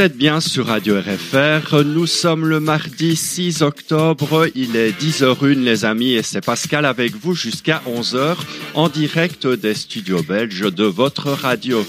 Vous 0.00 0.06
êtes 0.06 0.16
bien 0.16 0.40
sur 0.40 0.68
Radio 0.68 0.98
RFR. 0.98 1.84
Nous 1.84 2.06
sommes 2.06 2.46
le 2.46 2.58
mardi 2.58 3.14
6 3.14 3.60
octobre. 3.60 4.46
Il 4.54 4.74
est 4.74 4.98
10h01 4.98 5.62
les 5.62 5.84
amis 5.84 6.12
et 6.12 6.22
c'est 6.22 6.42
Pascal 6.42 6.86
avec 6.86 7.14
vous 7.16 7.34
jusqu'à 7.34 7.82
11h 7.86 8.36
en 8.72 8.88
direct 8.88 9.46
des 9.46 9.74
studios 9.74 10.22
belges 10.22 10.72
de 10.72 10.84
votre 10.84 11.28
radio. 11.28 11.84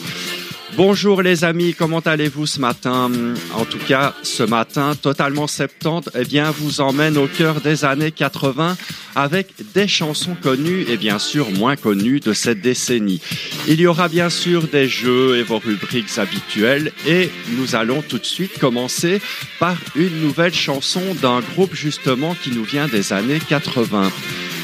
Bonjour 0.77 1.22
les 1.22 1.44
amis, 1.44 1.73
comment 1.73 2.00
allez-vous 2.00 2.47
ce 2.47 2.59
matin? 2.61 3.11
En 3.53 3.66
tout 3.66 3.77
cas, 3.77 4.16
ce 4.23 4.41
matin, 4.44 4.95
totalement 4.95 5.45
70, 5.45 6.11
eh 6.17 6.23
bien, 6.23 6.50
vous 6.50 6.80
emmène 6.80 7.17
au 7.17 7.27
cœur 7.27 7.59
des 7.59 7.83
années 7.83 8.11
80 8.11 8.77
avec 9.16 9.47
des 9.73 9.89
chansons 9.89 10.36
connues 10.42 10.86
et 10.88 10.95
bien 10.95 11.19
sûr 11.19 11.52
moins 11.52 11.75
connues 11.75 12.22
de 12.22 12.31
cette 12.31 12.61
décennie. 12.61 13.22
Il 13.67 13.81
y 13.81 13.86
aura 13.86 14.08
bien 14.08 14.30
sûr 14.30 14.64
des 14.64 14.88
jeux 14.88 15.38
et 15.38 15.44
vos 15.44 15.59
rubriques 15.59 16.17
habituelles 16.17 16.94
et 17.05 17.30
nous 17.58 17.75
allons 17.75 18.02
tout 18.02 18.19
de 18.19 18.25
suite 18.25 18.58
commencer 18.58 19.22
par 19.59 19.75
une 19.95 20.22
nouvelle 20.22 20.53
chanson 20.53 21.02
d'un 21.22 21.42
groupe 21.42 21.75
justement 21.75 22.33
qui 22.33 22.52
nous 22.52 22.64
vient 22.64 22.88
des 22.88 23.11
années 23.11 23.42
80. 23.45 24.09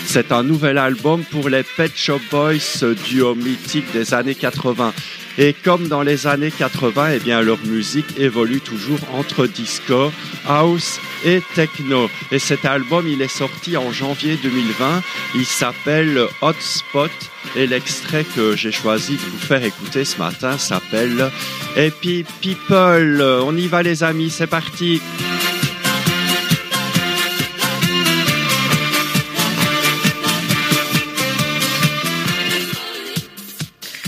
C'est 0.06 0.32
un 0.32 0.44
nouvel 0.44 0.78
album 0.78 1.26
pour 1.26 1.50
les 1.50 1.64
Pet 1.64 1.92
Shop 1.94 2.22
Boys, 2.32 2.82
duo 3.10 3.36
mythique 3.36 3.92
des 3.92 4.14
années 4.14 4.36
80. 4.36 4.94
Et 5.38 5.54
comme 5.54 5.88
dans 5.88 6.02
les 6.02 6.26
années 6.26 6.52
80, 6.52 7.12
eh 7.16 7.20
bien, 7.20 7.42
leur 7.42 7.60
musique 7.66 8.18
évolue 8.18 8.60
toujours 8.60 9.00
entre 9.14 9.46
disco, 9.46 10.12
house 10.48 11.00
et 11.26 11.42
techno. 11.54 12.10
Et 12.32 12.40
cet 12.40 12.66
album, 12.66 13.08
il 13.08 13.22
est 13.22 13.28
sorti 13.28 13.78
en 13.78 13.92
janvier 13.92 14.38
2020. 14.42 15.04
Il 15.36 15.46
s'appelle 15.46 16.22
Hotspot. 16.42 17.12
Et 17.56 17.68
l'extrait 17.68 18.26
que 18.36 18.56
j'ai 18.56 18.72
choisi 18.72 19.14
de 19.14 19.22
vous 19.22 19.38
faire 19.38 19.64
écouter 19.64 20.06
ce 20.06 20.18
matin 20.18 20.58
s'appelle 20.58 21.32
Happy 21.78 22.26
People. 22.42 23.22
On 23.44 23.56
y 23.56 23.68
va 23.68 23.84
les 23.84 24.04
amis, 24.04 24.30
c'est 24.30 24.48
parti. 24.48 25.02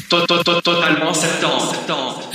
Totalement 0.09 1.13
70. 1.13 1.71
70. 1.87 2.28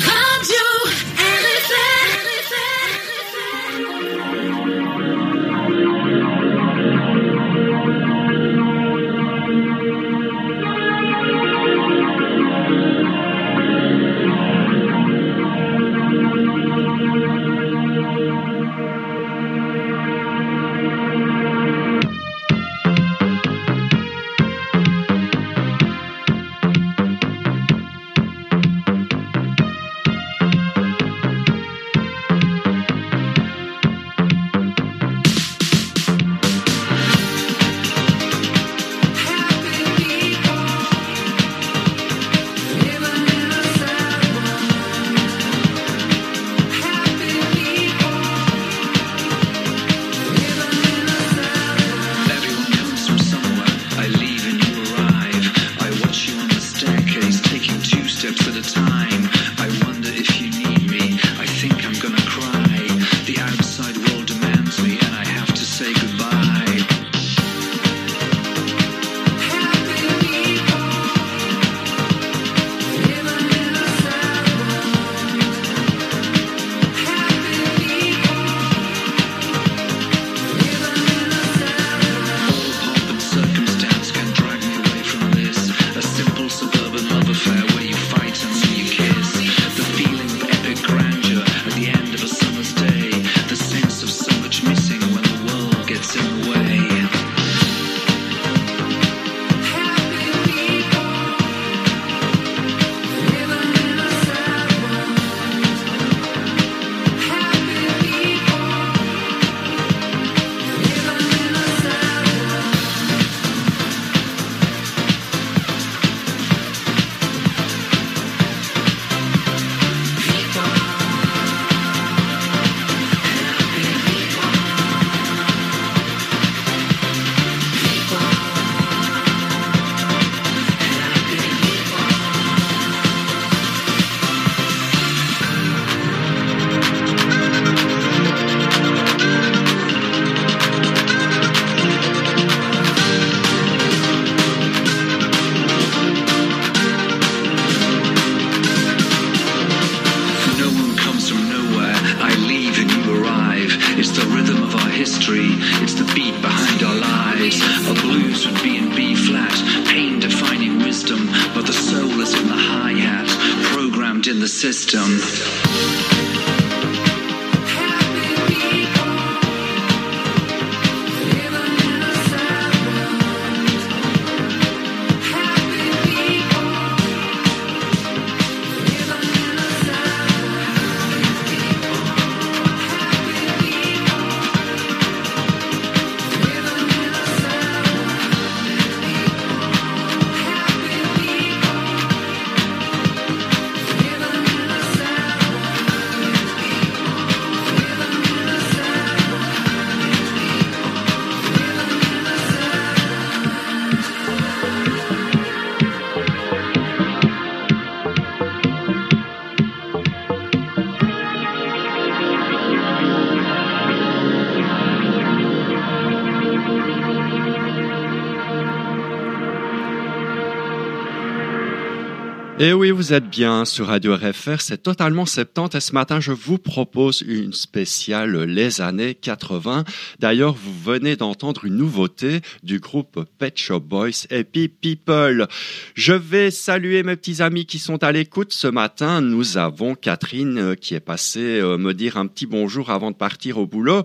Et 222.65 222.72
oui, 222.72 222.91
vous 222.91 223.13
êtes 223.13 223.28
bien 223.28 223.66
sur 223.66 223.89
Radio 223.89 224.16
RFR, 224.16 224.59
c'est 224.63 224.83
totalement 224.83 225.27
70 225.27 225.77
et 225.77 225.81
ce 225.81 225.93
matin 225.93 226.19
je 226.19 226.33
vous 226.33 226.57
propose 226.57 227.21
une 227.21 227.53
spéciale 227.53 228.45
les 228.45 228.81
années 228.81 229.15
80. 229.15 229.84
D'ailleurs, 230.19 230.55
vous 230.55 230.72
venez 230.84 231.16
d'entendre 231.16 231.65
une 231.65 231.77
nouveauté 231.77 232.42
du 232.63 232.78
groupe 232.78 233.25
Pet 233.39 233.57
Shop 233.57 233.81
Boys 233.81 234.27
Happy 234.31 234.69
People. 234.69 235.48
Je 235.95 236.13
vais 236.13 236.51
saluer 236.51 237.03
mes 237.03 237.16
petits 237.16 237.42
amis 237.42 237.65
qui 237.65 237.78
sont 237.78 238.04
à 238.04 238.13
l'écoute 238.13 238.53
ce 238.53 238.69
matin. 238.69 239.21
Nous 239.21 239.57
avons 239.57 239.95
Catherine 239.95 240.59
euh, 240.59 240.75
qui 240.75 240.95
est 240.95 241.01
passée 241.01 241.59
euh, 241.60 241.78
me 241.78 241.95
dire 241.95 242.19
un 242.19 242.27
petit 242.27 242.47
bonjour 242.47 242.91
avant 242.91 243.10
de 243.10 243.16
partir 243.16 243.59
au 243.59 243.66
boulot. 243.66 244.03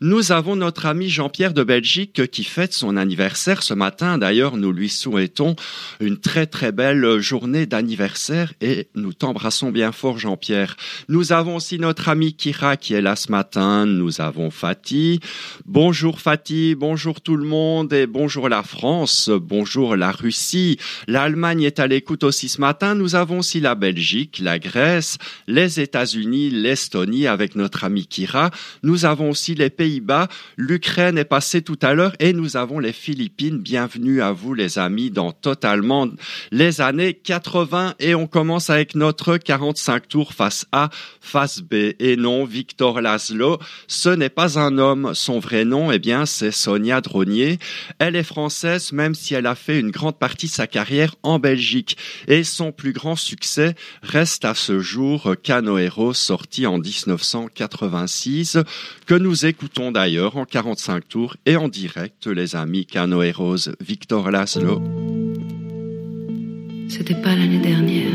Nous 0.00 0.32
avons 0.32 0.56
notre 0.56 0.86
ami 0.86 1.10
Jean-Pierre 1.10 1.52
de 1.52 1.62
Belgique 1.62 2.30
qui 2.30 2.44
fête 2.44 2.72
son 2.72 2.96
anniversaire 2.96 3.62
ce 3.62 3.74
matin. 3.74 4.16
D'ailleurs, 4.16 4.56
nous 4.56 4.72
lui 4.72 4.88
souhaitons 4.88 5.54
une 6.00 6.18
très 6.18 6.46
très 6.46 6.72
belle 6.72 7.20
journée 7.20 7.66
d'anniversaire 7.66 7.82
anniversaire 7.82 8.54
et 8.60 8.88
nous 8.94 9.12
t'embrassons 9.12 9.70
bien 9.70 9.92
fort 9.92 10.18
Jean-Pierre. 10.18 10.76
Nous 11.08 11.32
avons 11.32 11.56
aussi 11.56 11.78
notre 11.78 12.08
ami 12.08 12.32
Kira 12.32 12.76
qui 12.76 12.94
est 12.94 13.02
là 13.02 13.16
ce 13.16 13.30
matin. 13.30 13.84
Nous 13.84 14.20
avons 14.20 14.50
Fatih. 14.50 15.20
Bonjour 15.66 16.20
Fatih, 16.22 16.76
bonjour 16.76 17.20
tout 17.20 17.36
le 17.36 17.44
monde 17.44 17.92
et 17.92 18.06
bonjour 18.06 18.48
la 18.48 18.62
France, 18.62 19.28
bonjour 19.28 19.96
la 19.96 20.12
Russie. 20.12 20.78
L'Allemagne 21.08 21.64
est 21.64 21.80
à 21.80 21.88
l'écoute 21.88 22.22
aussi 22.22 22.48
ce 22.48 22.60
matin. 22.60 22.94
Nous 22.94 23.16
avons 23.16 23.40
aussi 23.40 23.58
la 23.58 23.74
Belgique, 23.74 24.38
la 24.40 24.60
Grèce, 24.60 25.18
les 25.48 25.80
États-Unis, 25.80 26.50
l'Estonie 26.50 27.26
avec 27.26 27.56
notre 27.56 27.82
ami 27.82 28.06
Kira. 28.06 28.52
Nous 28.84 29.04
avons 29.04 29.30
aussi 29.30 29.56
les 29.56 29.68
Pays-Bas. 29.68 30.28
L'Ukraine 30.56 31.18
est 31.18 31.24
passée 31.24 31.60
tout 31.60 31.78
à 31.82 31.92
l'heure 31.92 32.14
et 32.20 32.32
nous 32.32 32.56
avons 32.56 32.78
les 32.78 32.92
Philippines. 32.92 33.58
Bienvenue 33.58 34.22
à 34.22 34.30
vous 34.30 34.54
les 34.54 34.78
amis 34.78 35.10
dans 35.10 35.32
totalement 35.32 36.06
les 36.52 36.80
années 36.80 37.14
80 37.14 37.94
et 37.98 38.14
on 38.14 38.28
commence 38.28 38.70
avec 38.70 38.94
notre 38.94 39.38
45 39.38 40.06
tours 40.06 40.34
face 40.34 40.66
A, 40.70 40.88
face 41.20 41.62
B. 41.62 41.94
Et 41.98 42.14
non, 42.16 42.44
Victor 42.44 43.00
Laszlo, 43.00 43.58
ce 43.88 44.10
n'est 44.10 44.28
pas 44.28 44.60
un 44.60 44.78
homme. 44.78 45.14
Son 45.14 45.40
vrai 45.40 45.64
nom, 45.64 45.90
eh 45.90 45.98
bien, 45.98 46.11
c'est 46.26 46.50
Sonia 46.50 47.00
Dronier. 47.00 47.58
Elle 47.98 48.16
est 48.16 48.22
française, 48.22 48.92
même 48.92 49.14
si 49.14 49.34
elle 49.34 49.46
a 49.46 49.54
fait 49.54 49.78
une 49.80 49.90
grande 49.90 50.18
partie 50.18 50.46
de 50.46 50.52
sa 50.52 50.66
carrière 50.66 51.14
en 51.22 51.38
Belgique. 51.38 51.96
Et 52.28 52.44
son 52.44 52.72
plus 52.72 52.92
grand 52.92 53.16
succès 53.16 53.74
reste 54.02 54.44
à 54.44 54.54
ce 54.54 54.80
jour 54.80 55.34
Canoero, 55.42 56.12
sorti 56.12 56.66
en 56.66 56.78
1986, 56.78 58.58
que 59.06 59.14
nous 59.14 59.46
écoutons 59.46 59.92
d'ailleurs 59.92 60.36
en 60.36 60.44
45 60.44 61.08
tours 61.08 61.36
et 61.46 61.56
en 61.56 61.68
direct, 61.68 62.26
les 62.26 62.56
amis 62.56 62.86
Canoeros, 62.86 63.70
Victor 63.80 64.30
Laszlo. 64.30 64.82
C'était 66.88 67.14
pas 67.14 67.34
l'année 67.34 67.58
dernière. 67.60 68.12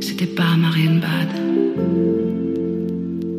C'était 0.00 0.26
pas 0.26 0.48
à 0.52 0.56
Marienbad. 0.56 1.28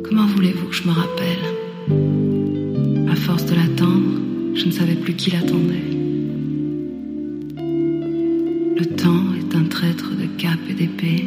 Comment 0.04 0.28
voulez-vous 0.28 0.68
que 0.68 0.76
je 0.76 0.88
me 0.88 0.94
rappelle? 0.94 2.25
À 3.16 3.18
force 3.18 3.46
de 3.46 3.56
l'attendre, 3.56 4.20
je 4.56 4.66
ne 4.66 4.72
savais 4.72 4.96
plus 4.96 5.14
qui 5.14 5.32
l'attendait. 5.32 5.90
Le 8.78 8.86
temps 8.98 9.24
est 9.40 9.56
un 9.56 9.64
traître 9.64 10.10
de 10.10 10.26
cap 10.38 10.60
et 10.70 10.74
d'épée 10.74 11.24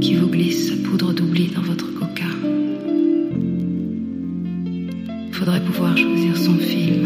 qui 0.00 0.14
vous 0.14 0.28
glisse 0.28 0.70
sa 0.70 0.76
poudre 0.76 1.12
d'oubli 1.12 1.48
dans 1.48 1.60
votre 1.60 1.92
coca. 1.92 2.24
Faudrait 5.32 5.62
pouvoir 5.62 5.94
choisir 5.94 6.34
son 6.38 6.54
film 6.54 7.04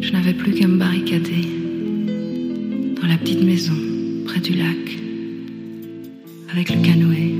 Je 0.00 0.10
n'avais 0.10 0.34
plus 0.34 0.52
qu'à 0.52 0.66
me 0.66 0.78
barricader 0.78 1.46
dans 3.00 3.06
la 3.06 3.16
petite 3.18 3.44
maison 3.44 3.76
près 4.24 4.40
du 4.40 4.54
lac 4.54 4.98
avec 6.50 6.74
le 6.74 6.82
canoë 6.82 7.34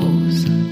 rose 0.00 0.63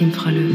qui 0.00 0.06
me 0.06 0.12
fera 0.12 0.30
lever. 0.30 0.49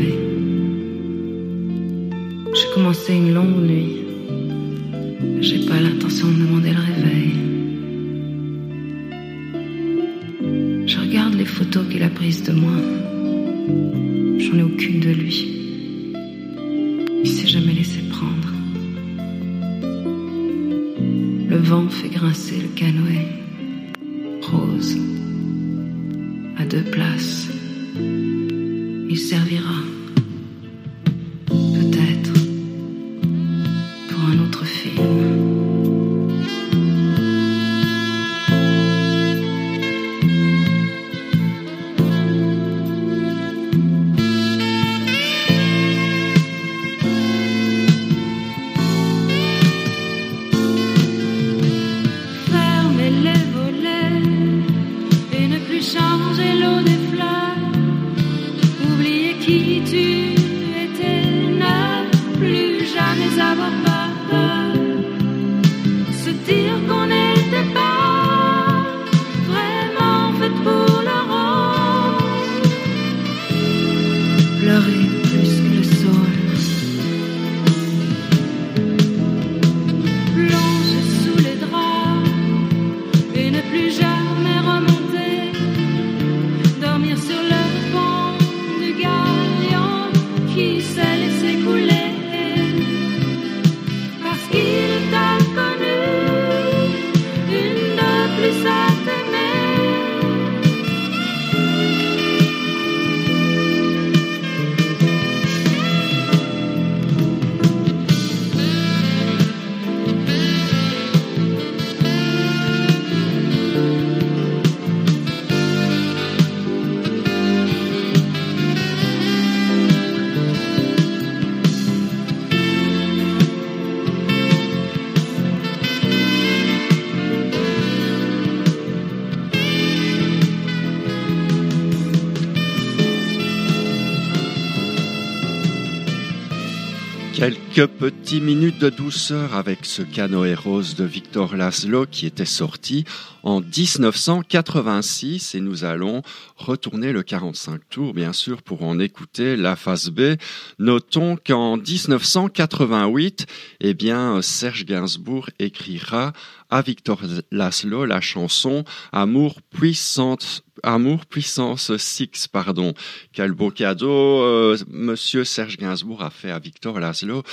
Quelques 137.75 137.91
petites 137.91 138.41
minutes 138.41 138.79
de 138.79 138.89
douceur 138.89 139.53
avec 139.53 139.84
ce 139.84 140.01
canoë 140.01 140.55
rose 140.55 140.96
de 140.96 141.03
Victor 141.03 141.58
Laszlo 141.58 142.05
qui 142.10 142.25
était 142.25 142.46
sorti 142.46 143.03
en 143.44 143.60
1986 143.60 145.55
et 145.55 145.60
nous 145.60 145.84
allons 145.84 146.22
retourner 146.55 147.12
le 147.12 147.22
45 147.22 147.82
tours 147.89 148.13
bien 148.13 148.32
sûr 148.32 148.62
pour 148.62 148.84
en 148.84 148.98
écouter 148.98 149.58
la 149.58 149.75
phase 149.75 150.10
B. 150.10 150.38
Notons 150.79 151.36
qu'en 151.36 151.75
1988, 151.75 153.46
eh 153.82 153.94
bien 153.94 154.41
Serge 154.41 154.86
Gainsbourg 154.86 155.50
écrira 155.60 156.32
à 156.69 156.81
Victor 156.81 157.22
Laszlo 157.51 158.05
la 158.05 158.22
chanson 158.22 158.84
Amour 159.12 159.62
puissante 159.69 160.63
Amour 160.84 161.25
puissance 161.25 161.95
6, 161.95 162.48
pardon. 162.48 162.93
Quel 163.34 163.53
beau 163.53 163.72
cadeau 163.72 164.43
euh, 164.43 164.77
Monsieur 164.88 165.43
Serge 165.43 165.77
Gainsbourg 165.77 166.22
a 166.22 166.29
fait 166.29 166.51
à 166.51 166.60
Victor 166.60 167.00
Laszlo. 167.00 167.43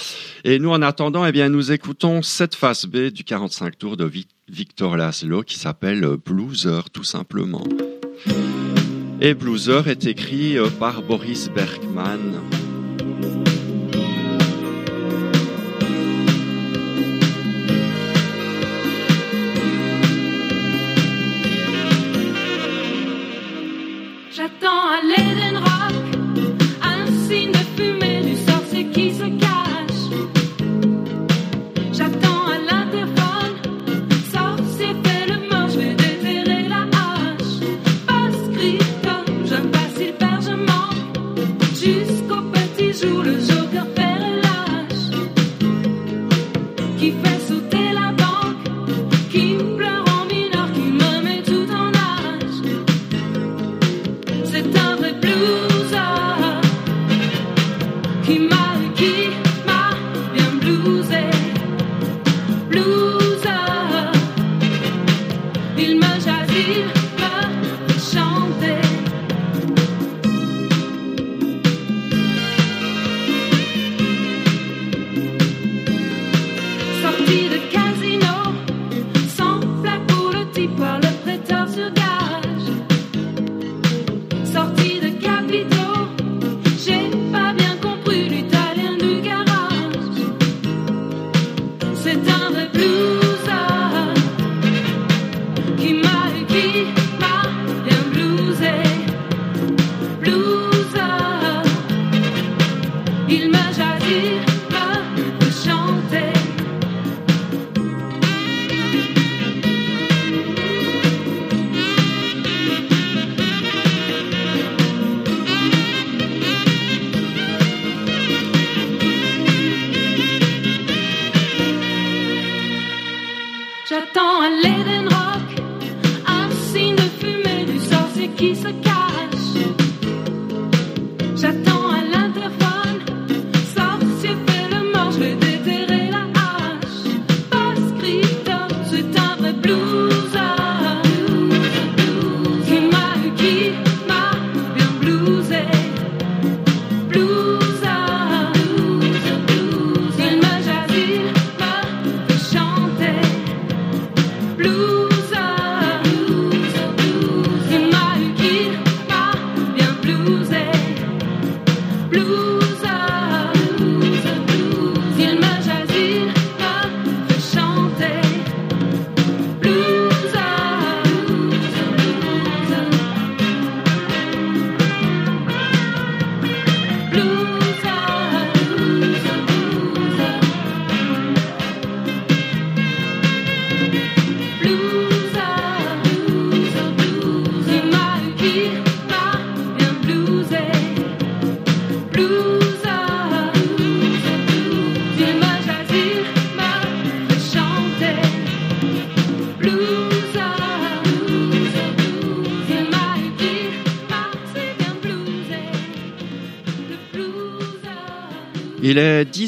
Et 0.45 0.59
nous, 0.59 0.71
en 0.71 0.83
attendant, 0.83 1.25
eh 1.25 1.33
bien, 1.33 1.49
nous 1.49 1.73
écoutons 1.73 2.21
cette 2.23 2.54
phase 2.54 2.85
B 2.85 3.09
du 3.09 3.25
45 3.25 3.78
tours 3.78 3.97
de 3.97 4.11
Victor 4.49 4.97
Laszlo 4.97 5.42
qui 5.42 5.59
s'appelle 5.59 6.16
Blueser, 6.25 6.81
tout 6.92 7.04
simplement. 7.04 7.64
Et 9.21 9.35
Blueser 9.35 9.83
est 9.87 10.04
écrit 10.04 10.59
euh, 10.59 10.69
par 10.69 11.00
Boris 11.00 11.49
Bergman. 11.49 12.62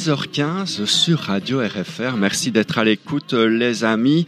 10h15 0.04 0.84
sur 0.84 1.18
Radio 1.18 1.60
RFR. 1.60 2.18
Merci 2.18 2.50
d'être 2.50 2.76
à 2.76 2.84
l'écoute, 2.84 3.32
euh, 3.32 3.46
les 3.46 3.84
amis. 3.84 4.26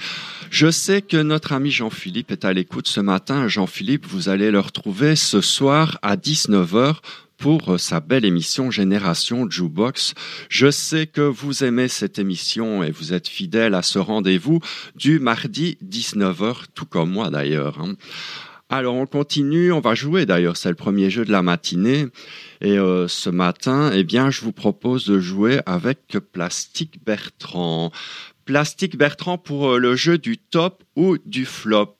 Je 0.49 0.71
sais 0.71 1.02
que 1.02 1.18
notre 1.18 1.52
ami 1.52 1.71
Jean-Philippe 1.71 2.30
est 2.30 2.47
à 2.47 2.54
l'écoute 2.54 2.88
ce 2.88 3.00
matin. 3.00 3.47
Jean-Philippe, 3.47 4.06
vous 4.06 4.30
allez 4.30 4.50
le 4.50 4.61
retrouver 4.61 5.16
ce 5.16 5.42
soir 5.42 5.99
à 6.00 6.16
19h 6.16 7.00
pour 7.37 7.75
euh, 7.75 7.76
sa 7.76 8.00
belle 8.00 8.25
émission 8.25 8.71
Génération 8.71 9.50
Jukebox. 9.50 10.14
Je 10.49 10.71
sais 10.71 11.06
que 11.06 11.21
vous 11.21 11.62
aimez 11.62 11.88
cette 11.88 12.18
émission 12.18 12.83
et 12.83 12.90
vous 12.90 13.12
êtes 13.12 13.28
fidèle 13.28 13.75
à 13.75 13.83
ce 13.83 13.99
rendez-vous 13.99 14.61
du 14.95 15.18
mardi 15.18 15.76
19h, 15.85 16.54
tout 16.75 16.87
comme 16.87 17.11
moi 17.11 17.28
d'ailleurs. 17.28 17.85
Alors 18.68 18.96
on 18.96 19.06
continue, 19.06 19.70
on 19.70 19.78
va 19.78 19.94
jouer 19.94 20.26
d'ailleurs, 20.26 20.56
c'est 20.56 20.68
le 20.68 20.75
premier 20.75 21.08
jeu 21.08 21.25
de 21.25 21.30
la 21.30 21.42
matinée. 21.42 22.06
Et 22.61 22.78
euh, 22.78 23.06
ce 23.06 23.30
matin, 23.30 23.92
eh 23.94 24.02
bien, 24.02 24.30
je 24.30 24.40
vous 24.40 24.50
propose 24.50 25.06
de 25.06 25.20
jouer 25.20 25.61
avec 25.66 26.18
Plastique 26.32 26.99
Bertrand. 27.04 27.92
Plastique 28.44 28.99
Bertrand 28.99 29.38
pour 29.38 29.75
euh, 29.75 29.78
le 29.78 29.94
jeu 29.94 30.18
du 30.18 30.37
top 30.37 30.82
ou 30.96 31.16
du 31.25 31.44
flop. 31.44 31.96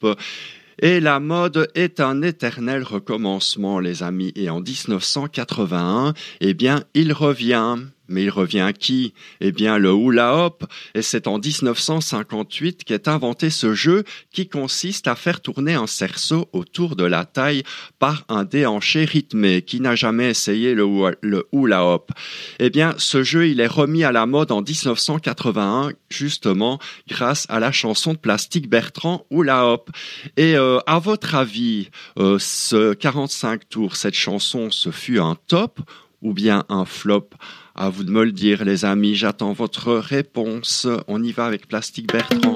Et 0.83 0.99
la 0.99 1.21
mode 1.21 1.71
est 1.77 2.01
un 2.01 2.21
éternel 2.23 2.83
recommencement, 2.83 3.79
les 3.79 4.03
amis. 4.03 4.33
Et 4.35 4.51
en 4.51 4.61
1981, 4.61 6.15
eh 6.41 6.53
bien, 6.53 6.83
il 6.95 7.13
revient. 7.13 7.77
Mais 8.09 8.25
il 8.25 8.31
revient 8.31 8.71
qui? 8.79 9.15
Eh 9.41 9.53
bien 9.53 9.79
le 9.79 9.93
hula 9.93 10.37
hop, 10.37 10.65
et 10.95 11.03
c'est 11.03 11.27
en 11.27 11.39
1958 11.39 12.85
qu'est 12.85 13.09
inventé 13.09 13.51
ce 13.51 13.75
jeu 13.75 14.05
qui 14.33 14.49
consiste 14.49 15.09
à 15.09 15.15
faire 15.15 15.41
tourner 15.41 15.75
un 15.75 15.87
cerceau 15.87 16.49
autour 16.53 16.97
de 16.97 17.05
la 17.05 17.25
taille 17.25 17.63
par 17.99 18.25
un 18.29 18.45
déhanché 18.45 19.05
rythmé. 19.05 19.63
Qui 19.63 19.81
n'a 19.81 19.95
jamais 19.95 20.31
essayé 20.31 20.75
le, 20.75 20.87
le 21.21 21.47
hula 21.53 21.85
hop 21.85 22.13
Eh 22.59 22.71
bien 22.71 22.95
ce 22.99 23.23
jeu 23.23 23.49
il 23.49 23.61
est 23.61 23.67
remis 23.67 24.05
à 24.05 24.13
la 24.13 24.27
mode 24.27 24.53
en 24.53 24.63
1981 24.63 25.93
justement 26.09 26.79
grâce 27.09 27.47
à 27.49 27.61
la 27.61 27.73
chanson 27.73 28.13
de 28.13 28.19
Plastique 28.19 28.69
Bertrand 28.69 29.27
hula 29.31 29.67
hop. 29.67 29.91
Et 30.37 30.57
euh, 30.57 30.79
à 30.87 30.99
votre 30.99 31.35
avis, 31.35 31.91
euh, 32.19 32.39
ce 32.39 32.95
45 32.95 33.69
tours, 33.69 33.97
cette 33.97 34.15
chanson, 34.15 34.71
ce 34.71 34.91
fut 34.91 35.19
un 35.19 35.37
top 35.47 35.81
ou 36.23 36.33
bien 36.33 36.65
un 36.69 36.85
flop? 36.85 37.31
À 37.77 37.91
vous 37.91 38.05
de 38.05 38.11
me 38.11 38.25
le 38.25 38.33
dire, 38.33 38.65
les 38.65 38.85
amis. 38.85 39.15
J'attends 39.15 39.53
votre 39.53 39.93
réponse. 39.95 40.87
On 41.09 41.23
y 41.23 41.33
va 41.33 41.45
avec 41.45 41.69
Plastique 41.69 42.11
Bertrand. 42.11 42.55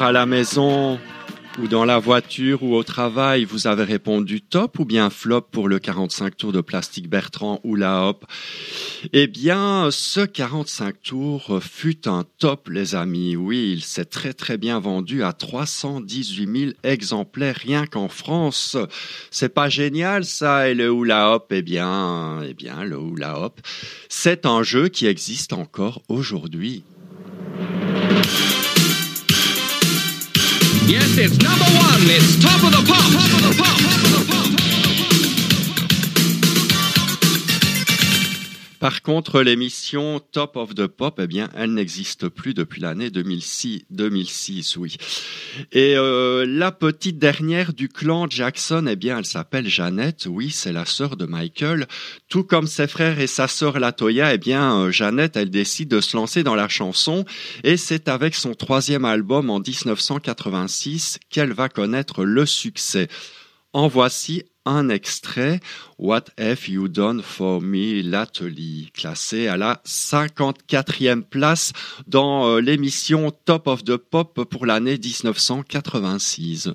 À 0.00 0.12
la 0.12 0.24
maison 0.24 0.98
ou 1.58 1.68
dans 1.68 1.84
la 1.84 1.98
voiture 1.98 2.62
ou 2.62 2.74
au 2.74 2.82
travail, 2.82 3.44
vous 3.44 3.66
avez 3.66 3.84
répondu 3.84 4.40
top 4.40 4.78
ou 4.78 4.86
bien 4.86 5.10
flop 5.10 5.42
pour 5.42 5.68
le 5.68 5.78
45 5.78 6.38
tours 6.38 6.52
de 6.52 6.62
plastique 6.62 7.10
Bertrand 7.10 7.60
ou 7.64 7.74
la 7.74 8.06
hop? 8.06 8.24
Eh 9.12 9.26
bien, 9.26 9.90
ce 9.90 10.20
45 10.20 11.02
tours 11.02 11.60
fut 11.62 12.08
un 12.08 12.24
top, 12.38 12.70
les 12.70 12.94
amis. 12.94 13.36
Oui, 13.36 13.72
il 13.74 13.82
s'est 13.82 14.06
très 14.06 14.32
très 14.32 14.56
bien 14.56 14.80
vendu 14.80 15.22
à 15.22 15.34
318 15.34 16.58
000 16.60 16.72
exemplaires 16.82 17.56
rien 17.56 17.84
qu'en 17.84 18.08
France. 18.08 18.78
C'est 19.30 19.52
pas 19.52 19.68
génial 19.68 20.24
ça 20.24 20.70
Et 20.70 20.74
le 20.74 20.90
hula 20.90 21.34
hop, 21.34 21.48
eh 21.50 21.60
bien, 21.60 22.40
eh 22.42 22.54
bien, 22.54 22.84
le 22.84 22.96
hula 22.96 23.38
hop, 23.38 23.60
c'est 24.08 24.46
un 24.46 24.62
jeu 24.62 24.88
qui 24.88 25.04
existe 25.04 25.52
encore 25.52 26.00
aujourd'hui. 26.08 26.84
Yes, 30.86 31.18
it's 31.18 31.38
number 31.38 31.64
one. 31.78 32.00
It's 32.08 32.40
top 32.42 32.62
of 32.64 32.70
the 32.72 32.82
pop. 32.86 33.12
Top 33.12 33.32
of 33.36 33.42
the 33.42 33.54
pop. 33.62 33.78
Top 33.80 34.04
of 34.04 34.26
the 34.26 34.32
pop. 34.32 34.79
Par 38.80 39.02
contre, 39.02 39.42
l'émission 39.42 40.22
Top 40.32 40.56
of 40.56 40.74
the 40.74 40.86
Pop, 40.86 41.20
eh 41.22 41.26
bien, 41.26 41.50
elle 41.54 41.74
n'existe 41.74 42.30
plus 42.30 42.54
depuis 42.54 42.80
l'année 42.80 43.10
2006, 43.10 43.84
2006, 43.90 44.78
oui. 44.78 44.96
Et 45.70 45.98
euh, 45.98 46.46
la 46.48 46.72
petite 46.72 47.18
dernière 47.18 47.74
du 47.74 47.90
clan 47.90 48.26
Jackson, 48.26 48.86
eh 48.88 48.96
bien, 48.96 49.18
elle 49.18 49.26
s'appelle 49.26 49.68
Jeannette. 49.68 50.26
Oui, 50.26 50.50
c'est 50.50 50.72
la 50.72 50.86
sœur 50.86 51.18
de 51.18 51.26
Michael. 51.26 51.86
Tout 52.30 52.42
comme 52.42 52.66
ses 52.66 52.86
frères 52.86 53.20
et 53.20 53.26
sa 53.26 53.48
sœur 53.48 53.78
Latoya, 53.78 54.32
eh 54.32 54.38
bien, 54.38 54.80
euh, 54.80 54.90
Jeannette, 54.90 55.36
elle 55.36 55.50
décide 55.50 55.90
de 55.90 56.00
se 56.00 56.16
lancer 56.16 56.42
dans 56.42 56.54
la 56.54 56.68
chanson. 56.68 57.26
Et 57.64 57.76
c'est 57.76 58.08
avec 58.08 58.34
son 58.34 58.54
troisième 58.54 59.04
album 59.04 59.50
en 59.50 59.60
1986 59.60 61.18
qu'elle 61.28 61.52
va 61.52 61.68
connaître 61.68 62.24
le 62.24 62.46
succès. 62.46 63.08
En 63.74 63.88
voici 63.88 64.44
un 64.66 64.88
extrait, 64.88 65.60
What 65.98 66.24
Have 66.38 66.68
You 66.68 66.88
Done 66.88 67.22
For 67.22 67.60
Me 67.60 68.02
Lately, 68.02 68.90
classé 68.94 69.48
à 69.48 69.56
la 69.56 69.80
54e 69.86 71.22
place 71.22 71.72
dans 72.06 72.46
euh, 72.46 72.60
l'émission 72.60 73.30
Top 73.44 73.66
of 73.66 73.84
the 73.84 73.96
Pop 73.96 74.44
pour 74.44 74.66
l'année 74.66 74.98
1986. 74.98 76.70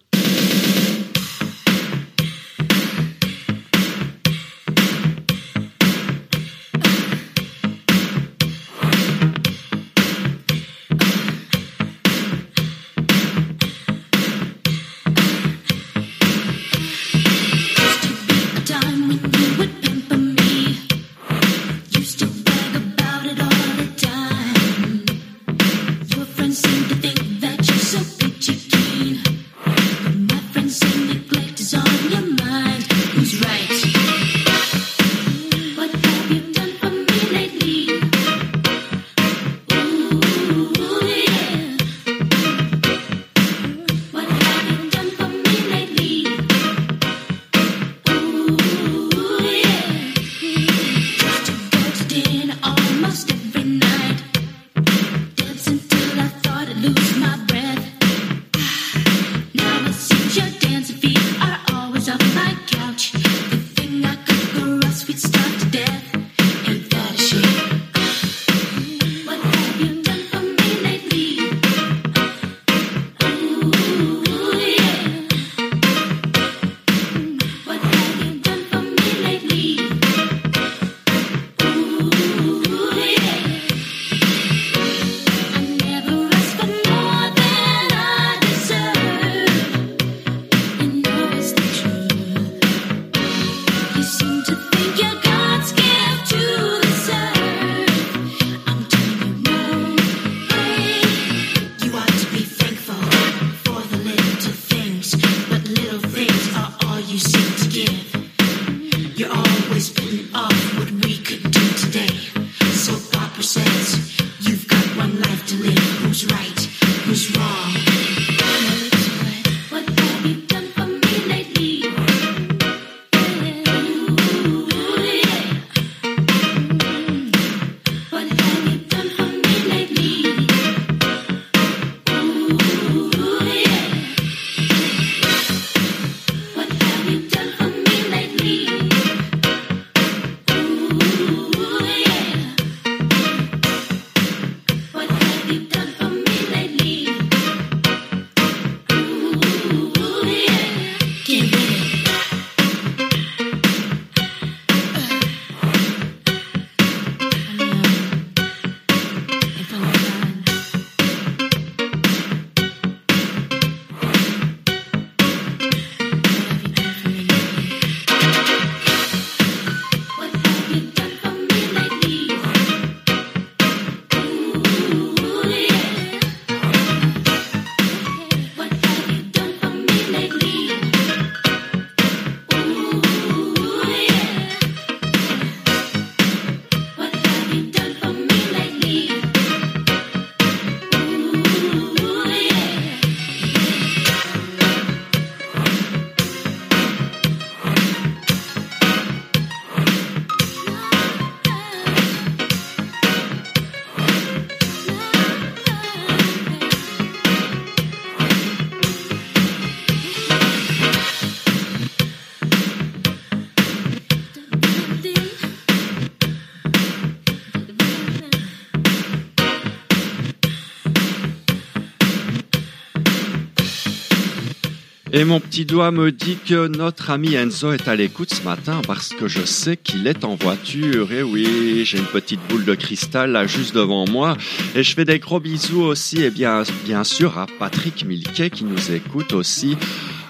Et 225.18 225.24
mon 225.24 225.40
petit 225.40 225.64
doigt 225.64 225.92
me 225.92 226.12
dit 226.12 226.38
que 226.46 226.68
notre 226.68 227.10
ami 227.10 227.36
Enzo 227.36 227.72
est 227.72 227.88
à 227.88 227.96
l'écoute 227.96 228.34
ce 228.34 228.44
matin 228.44 228.82
parce 228.86 229.14
que 229.14 229.30
je 229.30 229.46
sais 229.46 229.78
qu'il 229.78 230.08
est 230.08 230.26
en 230.26 230.36
voiture. 230.36 231.14
Et 231.14 231.24
oui, 231.24 231.86
j'ai 231.86 232.00
une 232.00 232.04
petite 232.04 232.42
boule 232.50 232.66
de 232.66 232.76
cristal 232.76 233.32
là 233.32 233.48
juste 233.48 233.74
devant 233.74 234.04
moi. 234.12 234.36
Et 234.76 234.84
je 234.84 234.94
fais 234.94 235.06
des 235.06 235.20
gros 235.20 235.40
bisous 235.40 235.84
aussi, 235.84 236.22
et 236.22 236.32
bien, 236.32 236.64
bien 236.84 237.06
sûr, 237.06 237.38
à 237.38 237.48
Patrick 237.60 238.04
Milquet 238.04 238.50
qui 238.50 238.66
nous 238.66 238.92
écoute 238.92 239.32
aussi. 239.32 239.78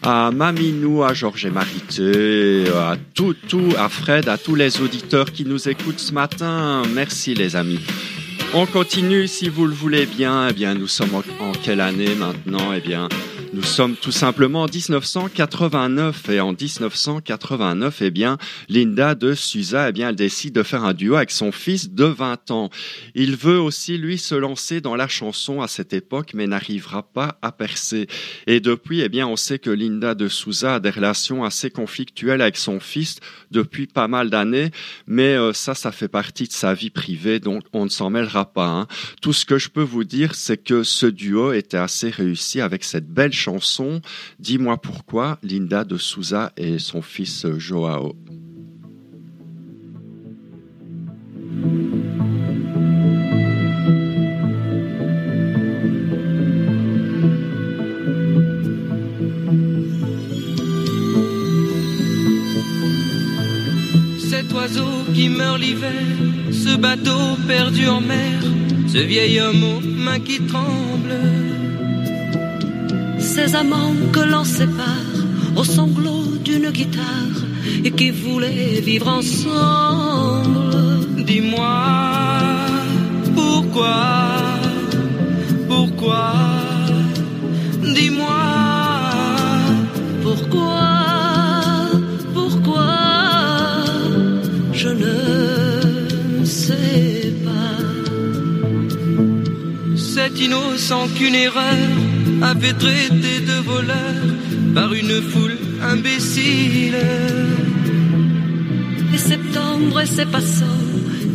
À 0.03 0.29
Maminou, 0.29 1.03
à 1.03 1.15
Georges 1.15 1.47
et 1.47 1.49
Marité, 1.49 2.65
à 2.69 2.95
tout, 3.15 3.33
tout, 3.47 3.73
à 3.79 3.89
Fred, 3.89 4.29
à 4.29 4.37
tous 4.37 4.53
les 4.53 4.81
auditeurs 4.81 5.31
qui 5.31 5.45
nous 5.45 5.67
écoutent 5.67 5.97
ce 5.97 6.13
matin. 6.13 6.83
Merci 6.93 7.33
les 7.33 7.55
amis. 7.55 7.79
On 8.53 8.67
continue 8.67 9.27
si 9.27 9.49
vous 9.49 9.65
le 9.65 9.73
voulez 9.73 10.05
bien. 10.05 10.47
Eh 10.47 10.53
bien, 10.53 10.75
nous 10.75 10.87
sommes 10.87 11.15
en 11.15 11.51
quelle 11.53 11.81
année 11.81 12.13
maintenant? 12.13 12.71
Eh 12.71 12.81
bien, 12.81 13.09
nous 13.55 13.63
sommes 13.63 13.95
tout 13.95 14.11
simplement 14.11 14.63
en 14.63 14.67
1989 14.67 16.27
et 16.27 16.41
en 16.41 16.51
1989, 16.51 18.01
eh 18.01 18.11
bien, 18.11 18.37
Linda 18.67 19.15
de 19.15 19.33
Suza, 19.33 19.87
eh 19.87 19.91
bien, 19.93 20.09
elle 20.09 20.17
décide 20.17 20.53
de 20.53 20.61
faire 20.61 20.83
un 20.83 20.93
duo 20.93 21.15
avec 21.15 21.31
son 21.31 21.53
fils 21.53 21.89
de 21.89 22.03
20 22.03 22.51
ans. 22.51 22.69
Il 23.13 23.37
veut 23.37 23.57
aussi, 23.57 23.97
lui, 23.97 24.17
se 24.17 24.35
lancer 24.35 24.81
dans 24.81 24.97
la 24.97 25.07
chanson 25.07 25.61
à 25.61 25.69
cette 25.69 25.93
époque, 25.93 26.31
mais 26.33 26.47
n'arrivera 26.47 27.03
pas 27.03 27.37
à 27.41 27.53
percer. 27.53 28.07
Et 28.45 28.59
depuis, 28.59 28.99
eh 28.99 29.07
bien, 29.07 29.25
on 29.25 29.37
sait 29.37 29.57
que 29.57 29.69
Linda 29.69 30.15
de 30.15 30.27
Souza 30.27 30.75
a 30.75 30.79
des 30.81 30.89
relations 30.89 31.45
assez 31.45 31.69
conflictuelles 31.69 32.41
avec 32.41 32.57
son 32.57 32.81
fils 32.81 33.19
depuis 33.51 33.87
pas 33.87 34.09
mal 34.09 34.29
d'années, 34.29 34.71
mais 35.07 35.33
euh, 35.37 35.53
ça, 35.53 35.75
ça 35.75 35.93
fait 35.93 36.09
partie 36.09 36.49
de 36.49 36.53
sa 36.53 36.73
vie 36.73 36.89
privée, 36.89 37.39
donc 37.39 37.63
on 37.71 37.85
ne 37.85 37.89
s'en 37.89 38.09
mêlera 38.09 38.51
pas. 38.51 38.67
hein. 38.67 38.87
Tout 39.21 39.31
ce 39.31 39.45
que 39.45 39.57
je 39.57 39.69
peux 39.69 39.81
vous 39.81 40.03
dire, 40.03 40.35
c'est 40.35 40.57
que 40.57 40.83
ce 40.83 41.05
duo 41.05 41.53
était 41.53 41.77
assez 41.77 42.09
réussi 42.09 42.59
avec 42.59 42.83
cette 42.83 43.07
belle 43.07 43.31
chanson. 43.31 43.44
Dis-moi 44.39 44.77
pourquoi, 44.77 45.37
Linda 45.43 45.83
de 45.83 45.97
Souza 45.97 46.51
et 46.57 46.79
son 46.79 47.01
fils 47.01 47.45
Joao. 47.57 48.15
Cet 64.17 64.51
oiseau 64.53 64.83
qui 65.13 65.29
meurt 65.29 65.59
l'hiver, 65.59 65.91
ce 66.51 66.75
bateau 66.77 67.11
perdu 67.47 67.87
en 67.87 68.01
mer, 68.01 68.41
ce 68.87 68.97
vieil 68.97 69.39
homme 69.39 69.63
aux 69.63 69.81
mains 69.81 70.19
qui 70.19 70.39
tremblent. 70.45 71.44
Ces 73.35 73.53
amants 73.53 73.95
que 74.13 74.21
l'on 74.21 74.45
sépare 74.45 75.13
au 75.57 75.63
sanglot 75.65 76.37
d'une 76.41 76.69
guitare 76.69 77.39
et 77.83 77.91
qui 77.91 78.11
voulaient 78.11 78.79
vivre 78.79 79.09
ensemble. 79.09 80.71
Dis-moi 81.25 82.15
pourquoi, 83.35 83.97
pourquoi, 85.67 86.33
dis-moi 87.83 88.41
Pourquoi, 90.23 90.87
pourquoi, 92.33 92.95
je 94.71 94.89
ne 94.89 96.45
sais 96.45 97.33
pas. 97.43 97.83
cet 99.97 100.39
innocent 100.39 101.07
qu'une 101.17 101.35
erreur 101.35 102.04
avait 102.45 102.73
traité 102.73 103.39
de 103.39 103.57
voleur 103.71 104.21
par 104.73 104.93
une 104.93 105.21
foule 105.21 105.57
imbécile. 105.81 106.95
Et 109.13 109.17
septembre 109.17 110.01
et 110.01 110.05
ses 110.05 110.25
passants 110.25 110.83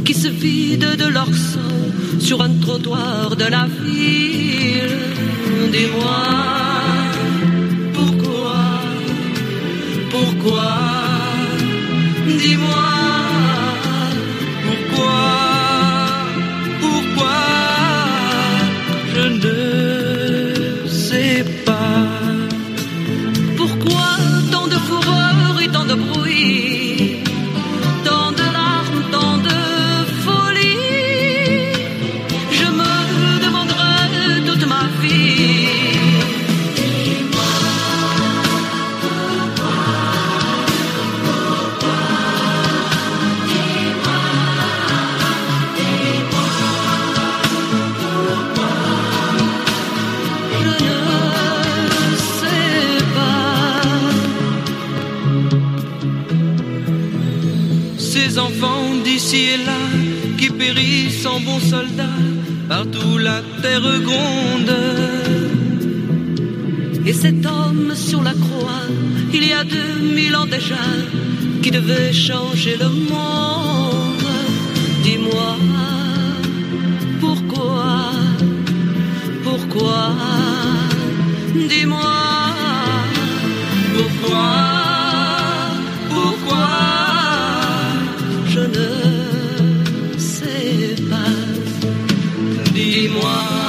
qui 0.04 0.14
se 0.14 0.28
vident 0.28 0.96
de 0.96 1.08
leur 1.08 1.32
sang 1.34 1.80
sur 2.20 2.42
un 2.42 2.52
trottoir 2.60 3.34
de 3.34 3.44
la 3.44 3.66
ville. 3.66 5.08
Dis-moi 5.72 6.22
pourquoi, 7.94 8.56
Pourquoi 10.10 10.99
En 60.72 61.40
bons 61.40 61.58
soldats 61.58 62.22
partout 62.68 63.18
la 63.18 63.42
terre 63.60 64.00
gronde. 64.08 64.76
Et 67.04 67.12
cet 67.12 67.44
homme 67.44 67.92
sur 67.96 68.22
la 68.22 68.30
croix, 68.30 68.86
il 69.34 69.48
y 69.48 69.52
a 69.52 69.64
deux 69.64 69.98
mille 70.14 70.36
ans 70.36 70.46
déjà, 70.46 70.84
qui 71.60 71.72
devait 71.72 72.12
changer 72.12 72.76
le 72.76 72.88
monde. 72.88 74.32
Dis-moi, 75.02 75.56
pourquoi, 77.20 78.12
pourquoi, 79.42 80.12
dis-moi, 81.68 82.14
pourquoi? 83.96 84.79
Dis-moi 92.90 93.59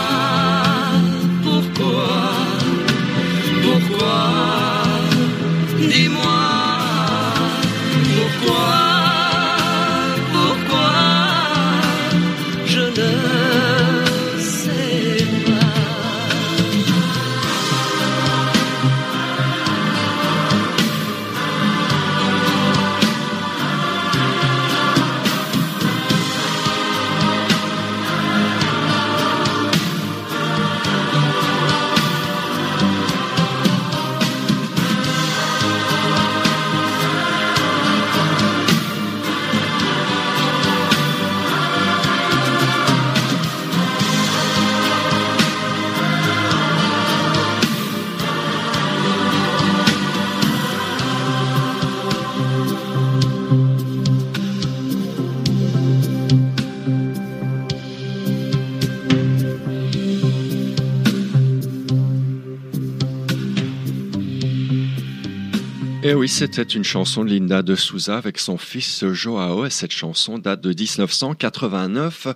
oui, 66.21 66.29
c'était 66.29 66.61
une 66.61 66.83
chanson 66.83 67.23
de 67.23 67.31
Linda 67.31 67.63
de 67.63 67.73
Souza 67.73 68.15
avec 68.15 68.37
son 68.37 68.59
fils 68.59 69.03
Joao. 69.11 69.65
Et 69.65 69.71
cette 69.71 69.89
chanson 69.89 70.37
date 70.37 70.61
de 70.61 70.69
1989. 70.69 72.27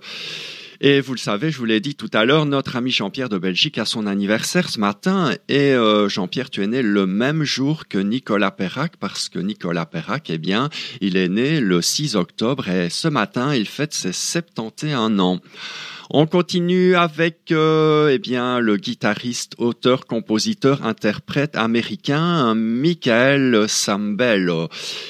Et 0.80 1.00
vous 1.00 1.12
le 1.12 1.18
savez, 1.18 1.52
je 1.52 1.58
vous 1.58 1.66
l'ai 1.66 1.78
dit 1.78 1.94
tout 1.94 2.10
à 2.12 2.24
l'heure, 2.24 2.46
notre 2.46 2.74
ami 2.74 2.90
Jean-Pierre 2.90 3.28
de 3.28 3.38
Belgique 3.38 3.78
a 3.78 3.84
son 3.84 4.08
anniversaire 4.08 4.70
ce 4.70 4.80
matin. 4.80 5.30
Et 5.48 5.72
euh, 5.72 6.08
Jean-Pierre, 6.08 6.50
tu 6.50 6.64
es 6.64 6.66
né 6.66 6.82
le 6.82 7.06
même 7.06 7.44
jour 7.44 7.86
que 7.86 7.98
Nicolas 7.98 8.50
Perrac, 8.50 8.96
parce 8.96 9.28
que 9.28 9.38
Nicolas 9.38 9.86
Perrac, 9.86 10.30
eh 10.30 10.38
bien, 10.38 10.68
il 11.00 11.16
est 11.16 11.28
né 11.28 11.60
le 11.60 11.80
6 11.80 12.16
octobre 12.16 12.68
et 12.68 12.90
ce 12.90 13.06
matin, 13.06 13.54
il 13.54 13.68
fête 13.68 13.94
ses 13.94 14.12
71 14.12 15.20
ans. 15.20 15.40
On 16.10 16.26
continue 16.26 16.94
avec 16.94 17.50
euh, 17.50 18.10
eh 18.12 18.18
bien 18.18 18.60
le 18.60 18.76
guitariste, 18.76 19.54
auteur, 19.58 20.06
compositeur, 20.06 20.84
interprète 20.86 21.56
américain 21.56 22.54
Michael 22.54 23.68
Sambel. 23.68 24.52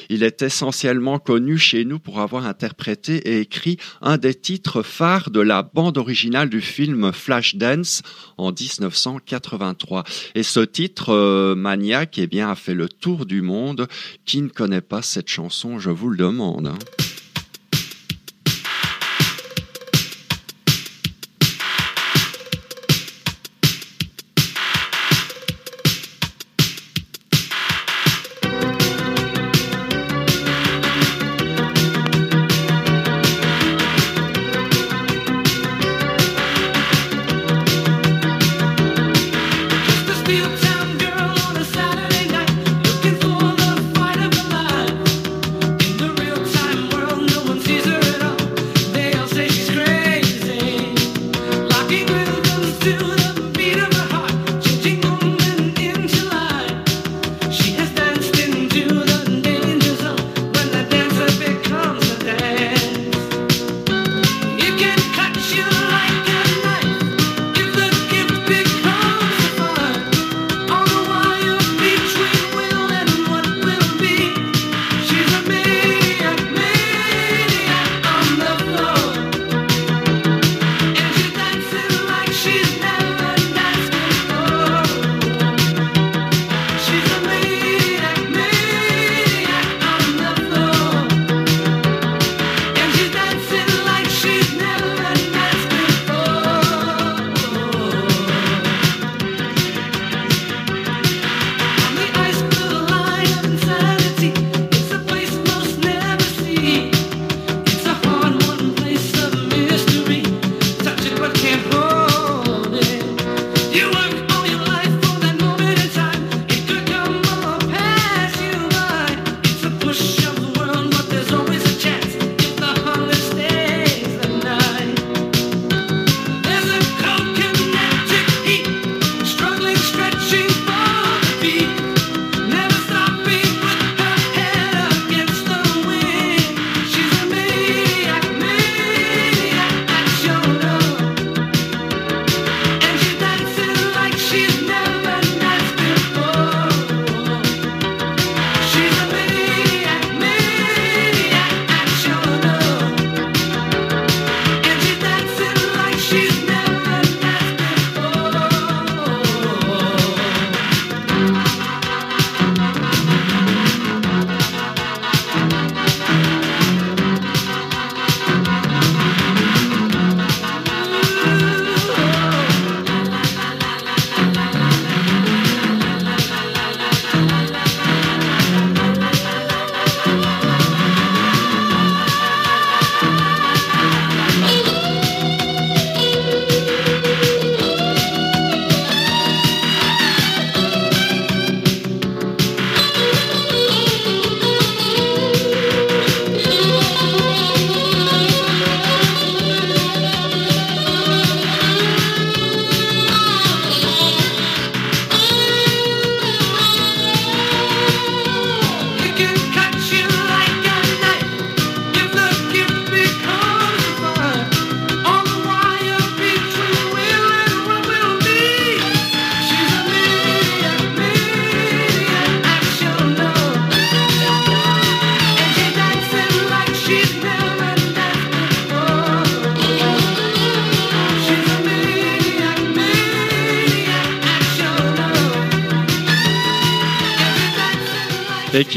Il 0.09 0.23
est 0.23 0.41
essentiellement 0.41 1.19
connu 1.19 1.59
chez 1.59 1.85
nous 1.85 1.99
pour 1.99 2.21
avoir 2.21 2.47
interprété 2.47 3.17
et 3.29 3.41
écrit 3.41 3.77
un 4.01 4.17
des 4.17 4.35
titres 4.35 4.83
phares 4.83 5.31
de 5.31 5.41
la 5.41 5.63
bande 5.63 5.99
originale 5.99 6.49
du 6.49 6.63
film 6.63 7.13
Flashdance 7.13 8.01
en 8.39 8.53
1983. 8.53 10.05
Et 10.35 10.43
ce 10.43 10.61
titre 10.61 11.13
euh, 11.13 11.55
Maniac 11.55 12.17
eh 12.19 12.27
bien 12.27 12.51
a 12.51 12.55
fait 12.55 12.75
le 12.75 12.89
tour 12.89 13.27
du 13.27 13.43
monde. 13.43 13.87
Qui 14.25 14.41
ne 14.41 14.49
connaît 14.49 14.81
pas 14.81 15.03
cette 15.03 15.29
chanson, 15.29 15.79
je 15.79 15.91
vous 15.91 16.09
le 16.09 16.17
demande. 16.17 16.69
hein. 16.69 16.79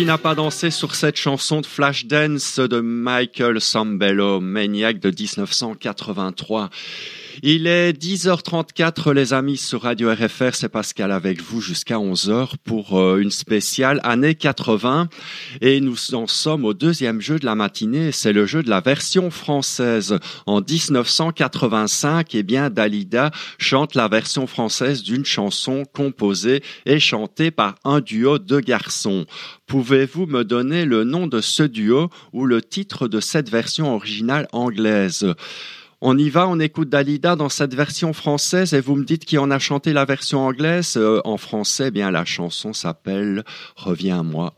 N'a 0.10 0.18
pas 0.18 0.34
dansé 0.34 0.72
sur 0.72 0.96
cette 0.96 1.18
chanson 1.18 1.62
de 1.62 1.68
Flashdance 1.68 2.58
de 2.60 2.80
Michael 2.80 3.62
Sambello, 3.62 4.40
Maniac 4.40 5.00
de 5.00 5.10
1983 5.10 6.72
il 7.42 7.68
est 7.68 7.94
10h34 7.94 9.14
les 9.14 9.34
amis 9.34 9.56
sur 9.56 9.84
Radio 9.84 10.12
RFR, 10.12 10.54
c'est 10.54 10.68
Pascal 10.68 11.12
avec 11.12 11.42
vous 11.42 11.62
jusqu'à 11.62 11.96
11h 11.96 12.56
pour 12.66 13.00
euh, 13.00 13.20
une 13.20 13.32
spéciale 13.32 14.02
année 14.04 14.36
80 14.36 15.08
et 15.62 15.82
nous 15.82 16.14
en 16.14 16.28
sommes 16.28 16.66
au 16.66 16.74
deuxième 16.74 17.22
jeu 17.22 17.40
de 17.40 17.46
la 17.46 17.56
matinée, 17.56 18.12
c'est 18.12 18.34
le 18.34 18.46
jeu 18.46 18.64
de 18.64 18.70
la 18.70 18.82
version 18.82 19.32
française. 19.32 20.18
En 20.46 20.62
1985, 20.62 22.36
eh 22.36 22.44
bien 22.44 22.70
Dalida 22.70 23.32
chante 23.58 23.96
la 23.96 24.08
version 24.08 24.48
française 24.48 25.04
d'une 25.04 25.26
chanson 25.26 25.84
composée 25.94 26.64
et 26.86 27.00
chantée 27.00 27.52
par 27.52 27.76
un 27.84 28.02
duo 28.02 28.40
de 28.40 28.60
garçons. 28.60 29.26
Pouvez-vous 29.68 30.26
me 30.26 30.44
donner 30.44 30.86
le 30.86 31.04
nom 31.04 31.28
de 31.28 31.42
ce 31.42 31.64
duo 31.64 32.10
ou 32.34 32.46
le 32.46 32.62
titre 32.62 33.08
de 33.08 33.20
cette 33.20 33.50
version 33.50 33.94
originale 33.96 34.48
anglaise? 34.52 35.34
On 36.02 36.18
y 36.18 36.30
va, 36.30 36.48
on 36.48 36.62
écoute 36.62 36.90
Dalida 36.90 37.36
dans 37.36 37.50
cette 37.50 37.76
version 37.76 38.14
française 38.14 38.74
et 38.74 38.80
vous 38.80 38.96
me 38.96 39.04
dites 39.04 39.26
qui 39.26 39.38
en 39.38 39.52
a 39.52 39.60
chanté 39.60 39.92
la 39.92 40.06
version 40.06 40.40
anglaise. 40.40 40.96
Euh, 40.96 41.20
en 41.26 41.36
français, 41.36 41.88
eh 41.88 41.92
bien 41.92 42.10
la 42.10 42.24
chanson 42.24 42.72
s'appelle 42.72 43.44
Reviens 43.76 44.22
à 44.22 44.24
moi. 44.24 44.54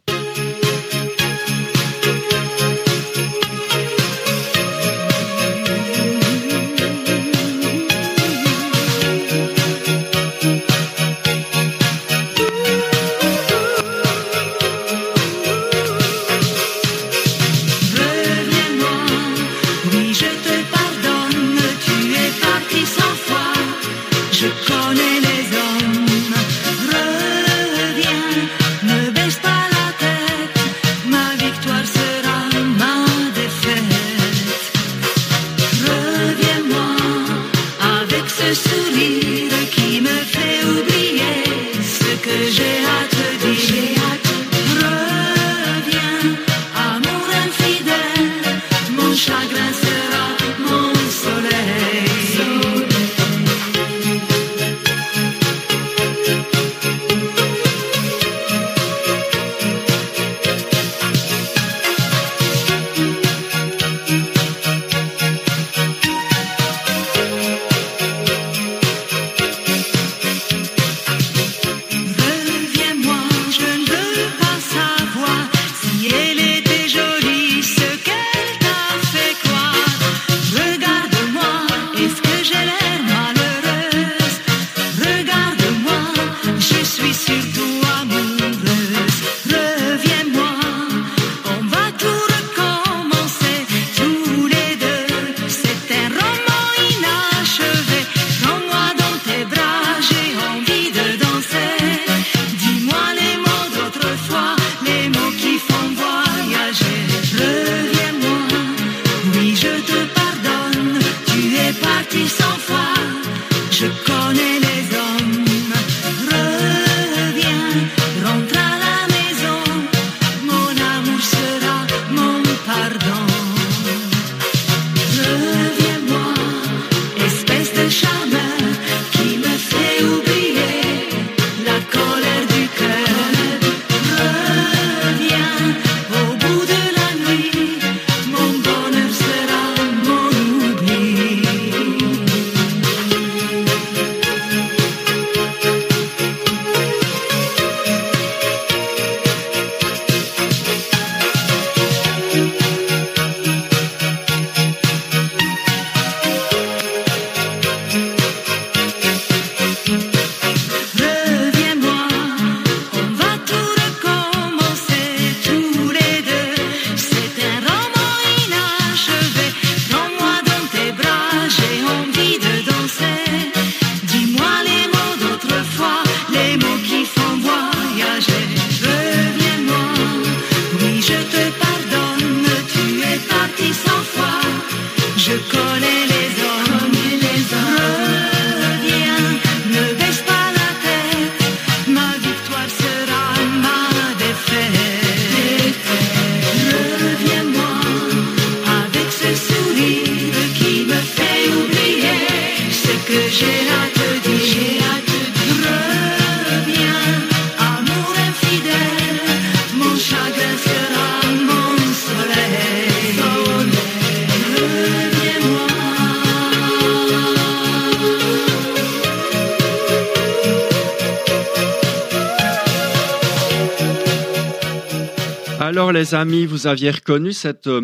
Amis, 226.14 226.46
vous 226.46 226.68
aviez 226.68 226.92
reconnu 226.92 227.34
cette 227.34 227.68
euh, 227.68 227.82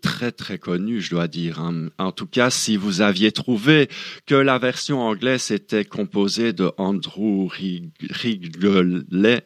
très 0.00 0.32
très 0.32 0.58
connue, 0.58 1.00
je 1.00 1.10
dois 1.10 1.28
dire. 1.28 1.60
hein. 1.60 1.88
En 1.98 2.12
tout 2.12 2.26
cas, 2.26 2.50
si 2.50 2.76
vous 2.76 3.00
aviez 3.00 3.32
trouvé 3.32 3.88
que 4.26 4.34
la 4.34 4.58
version 4.58 5.00
anglaise 5.02 5.50
était 5.50 5.84
composée 5.84 6.52
de 6.52 6.70
Andrew 6.78 7.48
Rig- 7.48 7.90
Rigdelet, 8.10 9.42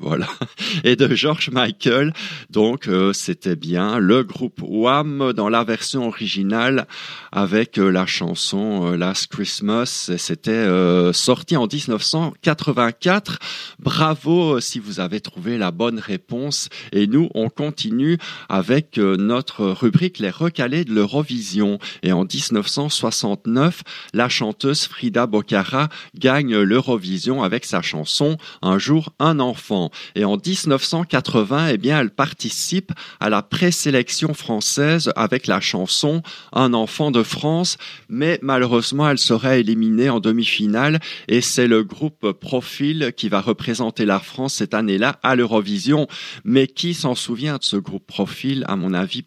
voilà, 0.00 0.26
et 0.84 0.96
de 0.96 1.14
George 1.14 1.50
Michael, 1.50 2.12
donc 2.50 2.88
euh, 2.88 3.12
c'était 3.12 3.56
bien 3.56 3.98
le 3.98 4.22
groupe 4.24 4.60
Wham 4.62 5.32
dans 5.34 5.48
la 5.48 5.64
version 5.64 6.06
originale 6.08 6.86
avec 7.32 7.78
euh, 7.78 7.90
la 7.90 8.06
chanson 8.06 8.92
euh, 8.92 8.96
Last 8.96 9.28
Christmas. 9.28 10.10
C'était 10.16 10.66
sorti 11.12 11.56
en 11.56 11.66
1984. 11.66 13.38
Bravo 13.78 14.60
si 14.60 14.78
vous 14.78 15.00
avez 15.00 15.20
trouvé 15.20 15.58
la 15.58 15.70
bonne 15.70 15.98
réponse. 15.98 16.68
Et 16.92 17.06
nous, 17.06 17.28
on 17.34 17.48
continue 17.48 18.18
avec 18.48 18.98
euh, 18.98 19.16
rubrique 19.58 20.18
Les 20.18 20.30
recalés 20.30 20.84
de 20.84 20.92
l'Eurovision. 20.92 21.78
Et 22.02 22.12
en 22.12 22.24
1969, 22.24 23.82
la 24.14 24.28
chanteuse 24.28 24.84
Frida 24.84 25.26
Bocara 25.26 25.88
gagne 26.16 26.58
l'Eurovision 26.58 27.42
avec 27.42 27.64
sa 27.64 27.82
chanson 27.82 28.36
Un 28.62 28.78
jour, 28.78 29.12
un 29.18 29.40
enfant. 29.40 29.90
Et 30.14 30.24
en 30.24 30.36
1980, 30.36 31.68
eh 31.68 31.78
bien, 31.78 32.00
elle 32.00 32.10
participe 32.10 32.92
à 33.20 33.28
la 33.28 33.42
présélection 33.42 34.34
française 34.34 35.12
avec 35.16 35.46
la 35.46 35.60
chanson 35.60 36.22
Un 36.52 36.74
enfant 36.74 37.10
de 37.10 37.22
France. 37.22 37.76
Mais 38.08 38.38
malheureusement, 38.42 39.08
elle 39.08 39.18
serait 39.18 39.60
éliminée 39.60 40.10
en 40.10 40.20
demi-finale 40.20 41.00
et 41.28 41.40
c'est 41.40 41.66
le 41.66 41.84
groupe 41.84 42.32
Profil 42.32 43.12
qui 43.16 43.28
va 43.28 43.40
représenter 43.40 44.04
la 44.04 44.20
France 44.20 44.54
cette 44.54 44.74
année-là 44.74 45.18
à 45.22 45.36
l'Eurovision. 45.36 46.06
Mais 46.44 46.66
qui 46.66 46.94
s'en 46.94 47.14
souvient 47.14 47.56
de 47.56 47.64
ce 47.64 47.76
groupe 47.76 48.06
Profil 48.06 48.64
À 48.68 48.76
mon 48.76 48.94
avis, 48.94 49.22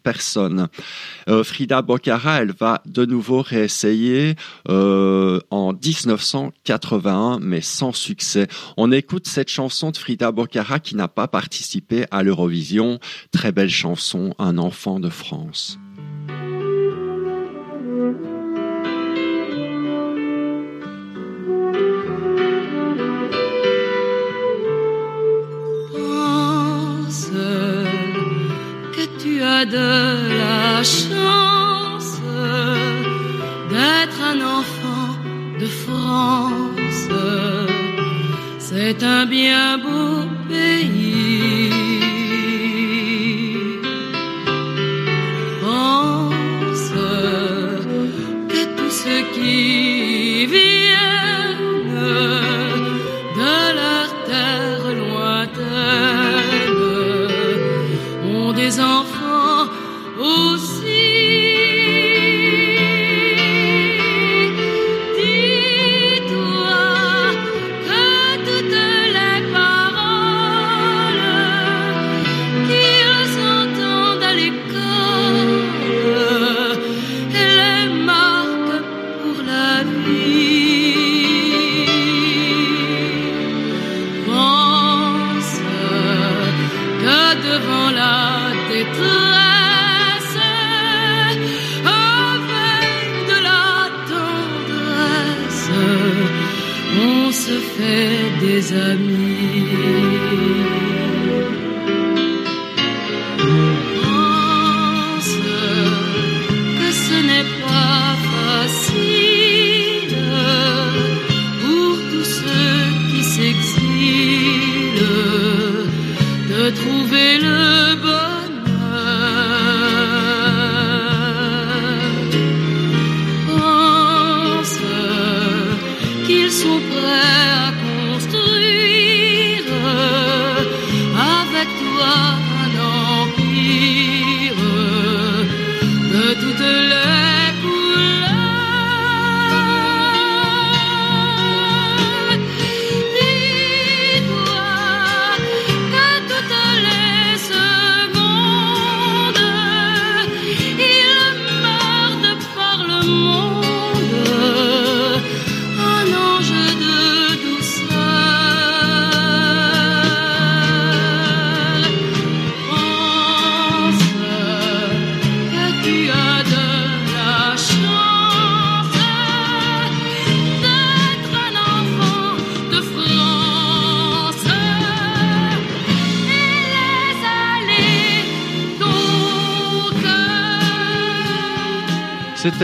Euh, 1.28 1.44
Frida 1.44 1.82
Bocara, 1.82 2.42
elle 2.42 2.52
va 2.52 2.82
de 2.86 3.04
nouveau 3.04 3.42
réessayer 3.42 4.34
euh, 4.68 5.40
en 5.50 5.72
1981, 5.72 7.38
mais 7.40 7.60
sans 7.60 7.92
succès. 7.92 8.48
On 8.76 8.92
écoute 8.92 9.26
cette 9.26 9.48
chanson 9.48 9.90
de 9.90 9.96
Frida 9.96 10.32
Bocara 10.32 10.78
qui 10.78 10.96
n'a 10.96 11.08
pas 11.08 11.28
participé 11.28 12.06
à 12.10 12.22
l'Eurovision. 12.22 12.98
Très 13.32 13.52
belle 13.52 13.70
chanson, 13.70 14.34
Un 14.38 14.58
enfant 14.58 15.00
de 15.00 15.08
France. 15.08 15.78
De 29.66 30.38
la 30.38 30.82
chance 30.82 32.20
d'être 33.70 34.20
un 34.32 34.40
enfant 34.58 35.08
de 35.60 35.66
France. 35.66 37.08
C'est 38.58 39.02
un 39.02 39.24
bien 39.26 39.78
beau 39.78 40.28
pays. 40.48 41.70
Pense 45.62 46.90
que 48.50 48.62
tous 48.76 48.90
ceux 48.90 49.24
qui 49.34 49.83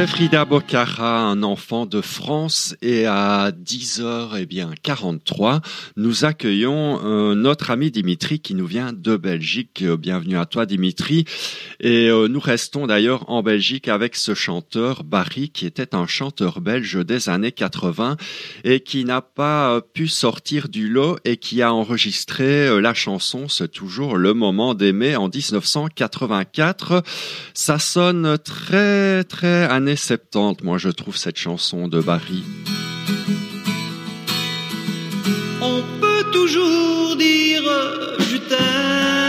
C'était 0.01 0.13
Frida 0.13 0.47
Bocara, 0.47 1.21
un 1.21 1.43
enfant 1.43 1.85
de 1.85 2.01
France, 2.01 2.75
et 2.81 3.05
à 3.05 3.51
10h, 3.51 4.31
eh 4.39 4.47
bien, 4.47 4.71
43, 4.83 5.61
nous 5.99 6.25
accueillons 6.25 7.01
euh, 7.05 7.35
notre 7.35 7.71
ami 7.71 7.91
Dimitri 7.91 8.41
qui 8.41 8.55
nous 8.55 8.65
vient 8.65 8.95
de 8.95 9.19
Belgique. 9.19 9.83
Euh, 9.83 9.99
Bienvenue 9.99 10.39
à 10.39 10.47
toi, 10.47 10.65
Dimitri. 10.65 11.27
Et 11.81 12.11
euh, 12.11 12.29
nous 12.29 12.41
restons 12.41 12.87
d'ailleurs 12.87 13.29
en 13.31 13.43
Belgique 13.43 13.89
avec 13.89 14.15
ce 14.15 14.35
chanteur, 14.35 15.03
Barry, 15.03 15.49
qui 15.49 15.65
était 15.65 15.95
un 15.95 16.07
chanteur 16.07 16.61
belge 16.61 17.05
des 17.07 17.31
années 17.31 17.53
80 17.53 18.19
et 18.65 18.81
qui 18.81 19.07
n'a 19.07 19.23
pas 19.23 19.77
euh, 19.77 19.81
pu 19.81 20.07
sortir 20.07 20.69
du 20.69 20.89
lot 20.89 21.17
et 21.25 21.39
qui 21.39 21.63
a 21.63 21.73
enregistré 21.73 22.69
euh, 22.69 22.81
la 22.81 22.93
chanson 22.93 23.49
C'est 23.49 23.73
toujours 23.73 24.19
le 24.19 24.35
moment 24.35 24.75
d'aimer 24.75 25.17
en 25.17 25.29
1984. 25.29 27.03
Ça 27.55 27.79
sonne 27.79 28.37
très 28.37 29.25
très 29.25 29.65
années 29.65 29.97
70, 29.97 30.63
moi 30.63 30.77
je 30.77 30.91
trouve 30.91 31.17
cette 31.17 31.39
chanson 31.39 31.89
de 31.89 32.01
Barry. 32.01 32.45
On 35.63 35.83
peut 36.01 36.31
toujours 36.31 37.17
dire 37.17 37.63
je 38.19 38.37
t'aime. 38.37 39.20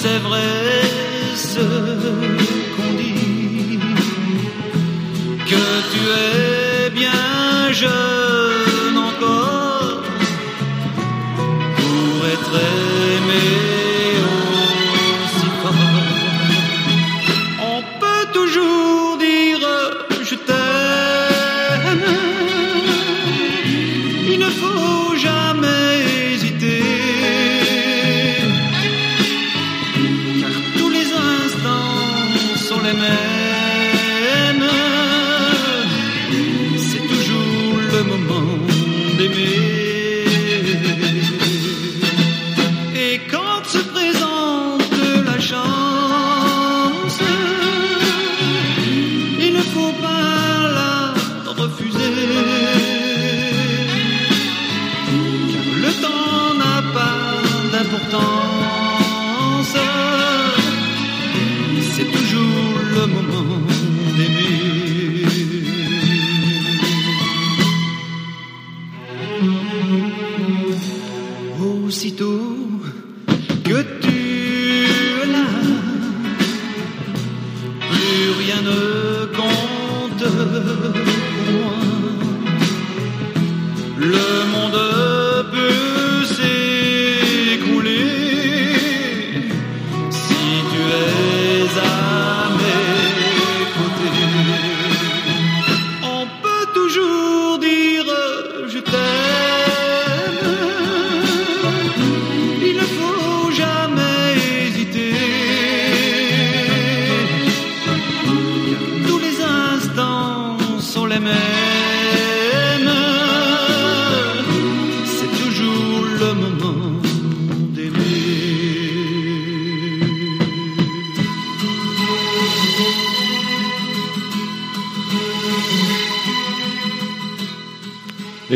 C'est 0.00 0.18
vrai 0.18 0.82
ce 1.34 1.66
qu'on 2.74 2.92
dit, 2.94 3.78
que 5.50 5.64
tu 5.92 6.02
es 6.24 6.90
bien 6.90 7.72
jeune 7.72 8.17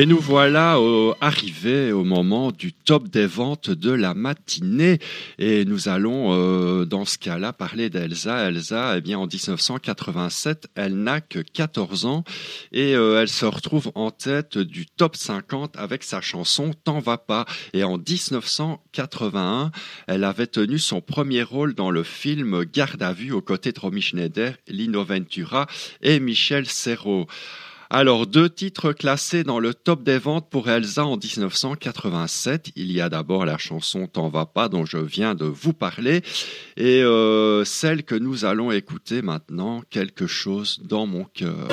Et 0.02 0.06
nous 0.06 0.18
voilà 0.18 0.80
au- 0.80 1.14
arrivés 1.20 1.92
au 1.92 2.02
moment 2.02 2.50
du 2.50 2.72
top 2.72 3.06
des 3.06 3.26
ventes 3.26 3.70
de 3.70 3.92
la 3.92 4.14
matinée. 4.14 4.98
Et 5.38 5.64
nous 5.64 5.88
allons, 5.88 6.32
euh, 6.32 6.84
dans 6.84 7.04
ce 7.04 7.18
cas-là, 7.18 7.52
parler 7.52 7.88
d'Elsa. 7.88 8.48
Elsa, 8.48 8.96
eh 8.96 9.00
bien, 9.00 9.20
en 9.20 9.28
1987, 9.28 10.66
elle 10.74 10.96
n'a 10.96 11.20
que 11.20 11.38
14 11.38 12.04
ans 12.04 12.24
et 12.72 12.96
euh, 12.96 13.20
elle 13.22 13.28
se 13.28 13.44
retrouve 13.46 13.92
en 13.94 14.10
tête 14.10 14.58
du 14.58 14.86
top 14.86 15.14
50 15.14 15.76
avec 15.76 16.02
sa 16.02 16.20
chanson 16.20 16.72
T'en 16.82 16.98
va 16.98 17.16
pas. 17.16 17.46
Et 17.72 17.84
en 17.84 17.96
1981, 17.96 19.70
elle 20.08 20.24
avait 20.24 20.48
tenu 20.48 20.80
son 20.80 21.00
premier 21.00 21.44
rôle 21.44 21.74
dans 21.74 21.92
le 21.92 22.02
film 22.02 22.64
Garde 22.64 23.04
à 23.04 23.12
vue 23.12 23.30
aux 23.30 23.40
côtés 23.40 23.70
de 23.70 23.78
Romy 23.78 24.02
Schneider, 24.02 24.56
Lino 24.66 25.04
Ventura 25.04 25.68
et 26.00 26.18
Michel 26.18 26.66
Serrault. 26.66 27.28
Alors, 27.94 28.26
deux 28.26 28.48
titres 28.48 28.94
classés 28.94 29.44
dans 29.44 29.58
le 29.58 29.74
top 29.74 30.02
des 30.02 30.16
ventes 30.16 30.48
pour 30.48 30.70
Elsa 30.70 31.04
en 31.04 31.18
1987. 31.18 32.70
Il 32.74 32.90
y 32.90 33.02
a 33.02 33.10
d'abord 33.10 33.44
la 33.44 33.58
chanson 33.58 34.06
T'en 34.06 34.30
va 34.30 34.46
pas 34.46 34.70
dont 34.70 34.86
je 34.86 34.96
viens 34.96 35.34
de 35.34 35.44
vous 35.44 35.74
parler 35.74 36.22
et 36.78 37.02
euh, 37.02 37.66
celle 37.66 38.04
que 38.04 38.14
nous 38.14 38.46
allons 38.46 38.72
écouter 38.72 39.20
maintenant, 39.20 39.82
Quelque 39.90 40.26
chose 40.26 40.80
dans 40.82 41.06
mon 41.06 41.24
cœur. 41.24 41.68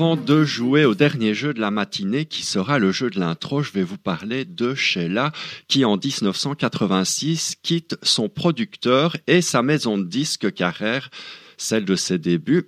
Avant 0.00 0.16
de 0.16 0.44
jouer 0.44 0.86
au 0.86 0.94
dernier 0.94 1.34
jeu 1.34 1.52
de 1.52 1.60
la 1.60 1.70
matinée, 1.70 2.24
qui 2.24 2.42
sera 2.42 2.78
le 2.78 2.90
jeu 2.90 3.10
de 3.10 3.20
l'intro, 3.20 3.62
je 3.62 3.70
vais 3.70 3.82
vous 3.82 3.98
parler 3.98 4.46
de 4.46 4.74
Sheila, 4.74 5.30
qui 5.68 5.84
en 5.84 5.98
1986 5.98 7.56
quitte 7.62 7.98
son 8.02 8.30
producteur 8.30 9.14
et 9.26 9.42
sa 9.42 9.60
maison 9.60 9.98
de 9.98 10.04
disques 10.04 10.54
Carrère, 10.54 11.10
celle 11.58 11.84
de 11.84 11.96
ses 11.96 12.16
débuts. 12.16 12.66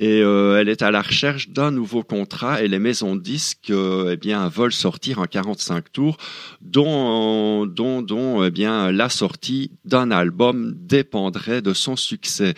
Et 0.00 0.22
euh, 0.22 0.58
elle 0.58 0.70
est 0.70 0.80
à 0.80 0.90
la 0.90 1.02
recherche 1.02 1.50
d'un 1.50 1.70
nouveau 1.70 2.02
contrat 2.02 2.62
et 2.62 2.68
les 2.68 2.78
maisons 2.78 3.16
de 3.16 3.20
disques 3.20 3.68
euh, 3.68 4.12
eh 4.14 4.16
bien, 4.16 4.48
veulent 4.48 4.72
sortir 4.72 5.18
en 5.18 5.26
45 5.26 5.92
tours, 5.92 6.16
dont, 6.62 7.66
dont, 7.66 8.00
dont 8.00 8.42
eh 8.42 8.50
bien, 8.50 8.92
la 8.92 9.10
sortie 9.10 9.72
d'un 9.84 10.10
album 10.10 10.74
dépendrait 10.74 11.60
de 11.60 11.74
son 11.74 11.96
succès. 11.96 12.54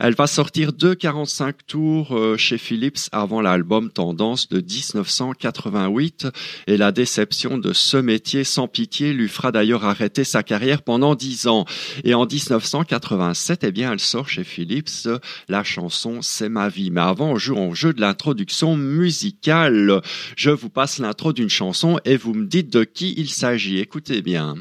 Elle 0.00 0.14
va 0.14 0.26
sortir 0.26 0.74
deux 0.74 0.94
45 0.94 1.66
tours 1.66 2.14
euh, 2.14 2.36
chez 2.36 2.58
Philips 2.58 3.08
avant 3.10 3.40
l'album 3.40 3.90
Tendance 3.90 4.50
de 4.50 4.58
1988 4.58 6.26
et 6.66 6.76
la 6.76 6.92
déception 6.92 7.56
de 7.56 7.72
ce 7.72 7.96
métier 7.96 8.44
sans 8.44 8.68
pitié 8.68 9.14
lui 9.14 9.28
fera 9.28 9.50
d'ailleurs 9.50 9.86
arrêter 9.86 10.24
sa 10.24 10.42
carrière 10.42 10.82
pendant 10.82 11.14
dix 11.14 11.46
ans. 11.46 11.64
Et 12.04 12.12
en 12.12 12.26
1987, 12.26 13.64
eh 13.64 13.72
bien, 13.72 13.92
elle 13.92 13.98
sort 13.98 14.28
chez 14.28 14.44
Philips 14.44 15.08
la 15.48 15.64
chanson 15.64 16.20
C'est 16.20 16.50
ma 16.50 16.68
vie. 16.68 16.81
Mais 16.90 17.00
avant, 17.00 17.32
on 17.32 17.36
joue 17.36 17.56
au 17.56 17.74
jeu 17.74 17.92
de 17.92 18.00
l'introduction 18.00 18.76
musicale. 18.76 20.00
Je 20.36 20.50
vous 20.50 20.68
passe 20.68 20.98
l'intro 20.98 21.32
d'une 21.32 21.50
chanson 21.50 21.98
et 22.04 22.16
vous 22.16 22.34
me 22.34 22.46
dites 22.46 22.72
de 22.72 22.84
qui 22.84 23.14
il 23.16 23.30
s'agit. 23.30 23.78
Écoutez 23.78 24.22
bien. 24.22 24.56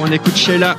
On 0.00 0.10
écoute 0.12 0.36
Sheila. 0.36 0.76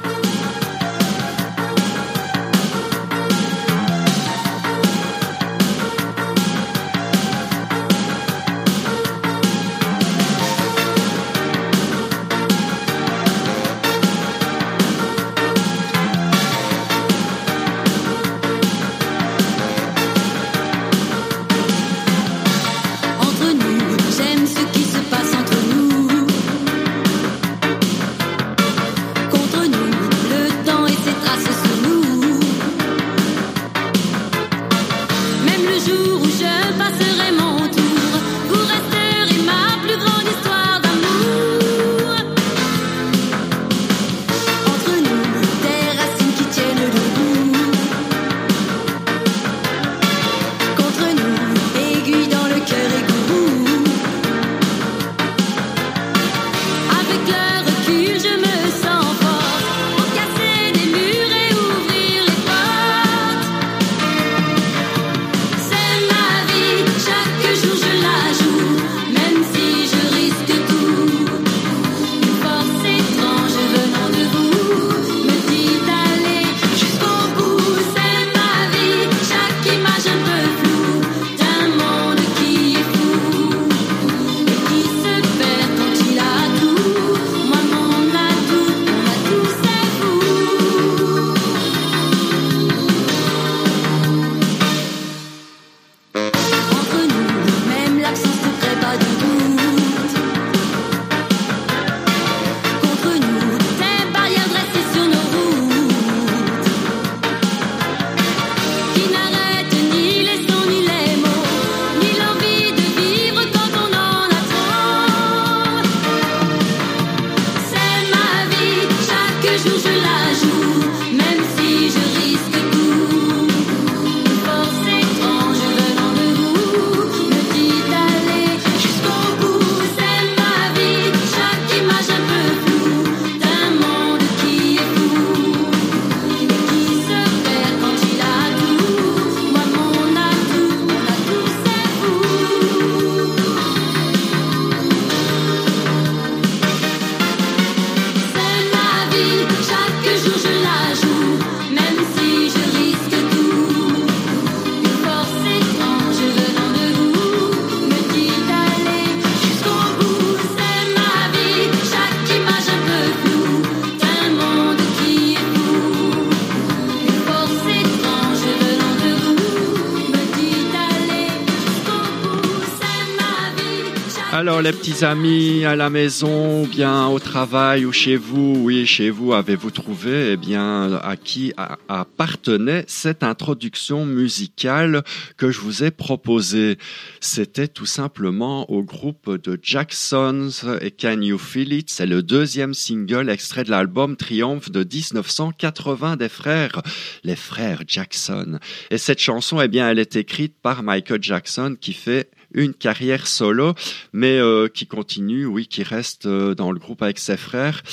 Petits 174.95 175.05
amis 175.05 175.65
à 175.65 175.75
la 175.75 175.89
maison, 175.89 176.63
ou 176.63 176.67
bien 176.67 177.07
au 177.07 177.19
travail 177.19 177.85
ou 177.85 177.91
chez 177.91 178.15
vous, 178.15 178.55
oui 178.59 178.85
chez 178.85 179.09
vous, 179.09 179.33
avez-vous 179.33 179.71
trouvé 179.71 180.31
eh 180.31 180.37
bien 180.37 180.93
à 181.03 181.17
qui 181.17 181.53
appartenait 181.89 182.85
cette 182.87 183.23
introduction 183.23 184.05
musicale 184.05 185.03
que 185.35 185.51
je 185.51 185.59
vous 185.59 185.83
ai 185.83 185.91
proposée? 185.91 186.77
C'était 187.19 187.67
tout 187.67 187.85
simplement 187.85 188.71
au 188.71 188.83
groupe 188.83 189.41
de 189.43 189.59
Jacksons 189.61 190.49
et 190.79 190.91
Can 190.91 191.21
You 191.21 191.37
Feel 191.37 191.73
It 191.73 191.89
C'est 191.89 192.05
le 192.05 192.23
deuxième 192.23 192.73
single 192.73 193.29
extrait 193.29 193.65
de 193.65 193.71
l'album 193.71 194.15
Triomphe 194.15 194.71
de 194.71 194.79
1980 194.79 196.15
des 196.15 196.29
frères, 196.29 196.81
les 197.23 197.35
frères 197.35 197.81
Jackson. 197.85 198.59
Et 198.91 198.97
cette 198.97 199.19
chanson, 199.19 199.59
eh 199.59 199.67
bien, 199.67 199.89
elle 199.89 199.99
est 199.99 200.15
écrite 200.15 200.55
par 200.61 200.83
Michael 200.83 201.21
Jackson 201.21 201.75
qui 201.79 201.91
fait 201.91 202.29
une 202.55 202.73
carrière 202.73 203.27
solo, 203.27 203.75
mais 204.13 204.37
euh, 204.39 204.67
qui 204.67 204.87
continue, 204.87 205.45
oui, 205.45 205.67
qui 205.67 205.83
reste 205.83 206.25
euh, 206.25 206.55
dans 206.55 206.71
le 206.71 206.79
groupe 206.79 207.03
avec 207.03 207.19
ses 207.19 207.37
frères. 207.37 207.83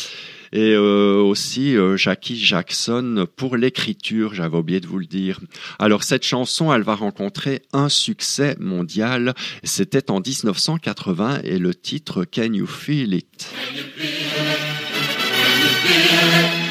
Et 0.54 0.74
euh, 0.74 1.16
aussi 1.16 1.76
Jackie 1.96 2.38
Jackson 2.38 3.26
pour 3.36 3.56
l'écriture, 3.56 4.34
j'avais 4.34 4.58
oublié 4.58 4.80
de 4.80 4.86
vous 4.86 4.98
le 4.98 5.06
dire. 5.06 5.40
Alors 5.78 6.04
cette 6.04 6.24
chanson, 6.24 6.70
elle 6.74 6.82
va 6.82 6.94
rencontrer 6.94 7.62
un 7.72 7.88
succès 7.88 8.54
mondial. 8.60 9.32
C'était 9.64 10.10
en 10.10 10.20
1980 10.20 11.40
et 11.44 11.58
le 11.58 11.74
titre 11.74 12.26
Can 12.26 12.52
You 12.52 12.66
Feel 12.66 13.14
It? 13.14 13.48
If 13.74 13.96
you 13.96 14.12
look 15.64 16.52
around 16.54 16.61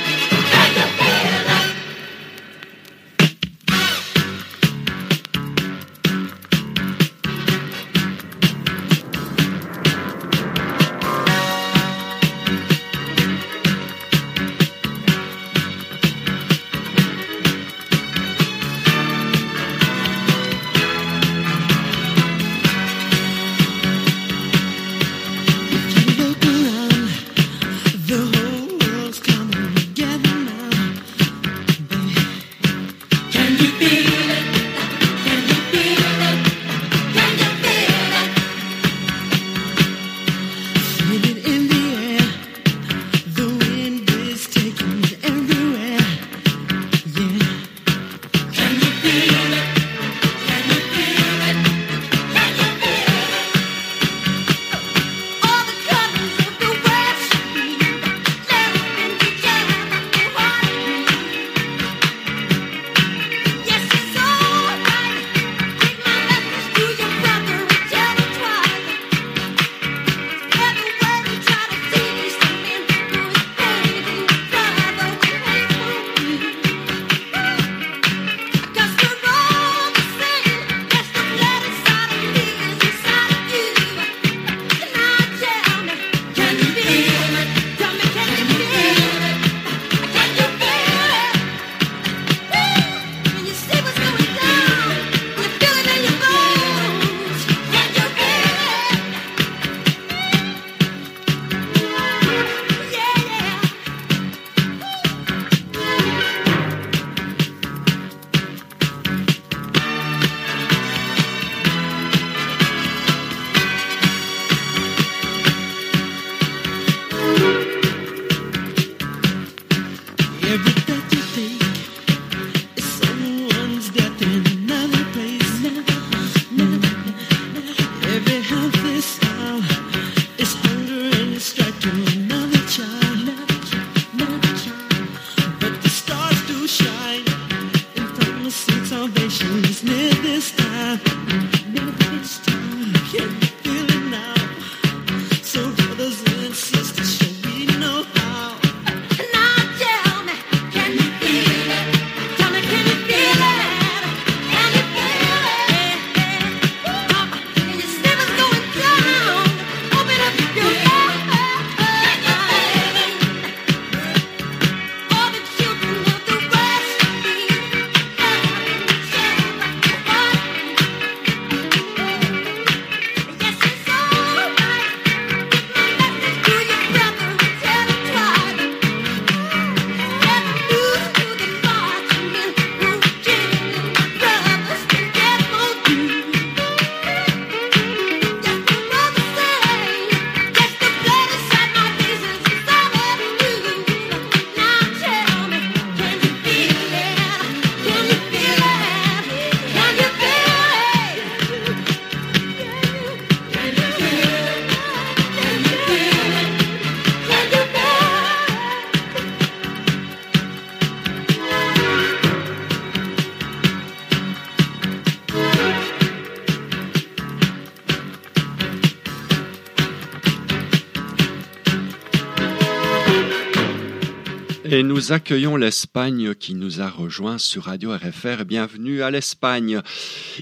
Et 224.81 224.83
nous 224.83 225.11
accueillons 225.11 225.57
l'Espagne 225.57 226.33
qui 226.33 226.55
nous 226.55 226.81
a 226.81 226.89
rejoints 226.89 227.37
sur 227.37 227.65
Radio 227.65 227.91
RFR. 227.91 228.45
Bienvenue 228.45 229.03
à 229.03 229.11
l'Espagne. 229.11 229.79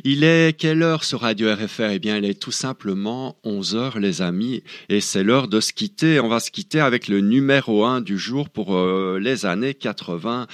Il 0.06 0.24
est 0.24 0.58
quelle 0.58 0.82
heure 0.82 1.04
sur 1.04 1.22
Radio 1.22 1.54
RFR 1.54 1.90
Eh 1.92 2.00
bien, 2.00 2.18
il 2.18 2.26
est 2.26 2.40
tout 2.40 2.52
simplement 2.52 3.36
11 3.44 3.76
heures, 3.76 4.00
les 4.00 4.22
amis. 4.22 4.64
Et 4.88 5.02
c'est 5.02 5.24
l'heure 5.24 5.50
de 5.50 5.60
se 5.60 5.74
quitter. 5.74 6.22
On 6.22 6.30
va 6.30 6.40
se 6.40 6.52
quitter 6.52 6.80
avec 6.80 7.10
le 7.10 7.20
numéro 7.20 7.84
1 7.84 8.00
du 8.00 8.18
jour 8.18 8.50
pour 8.50 8.78
euh, 8.78 9.20
les 9.20 9.46
années 9.46 9.74
80. 9.74 10.48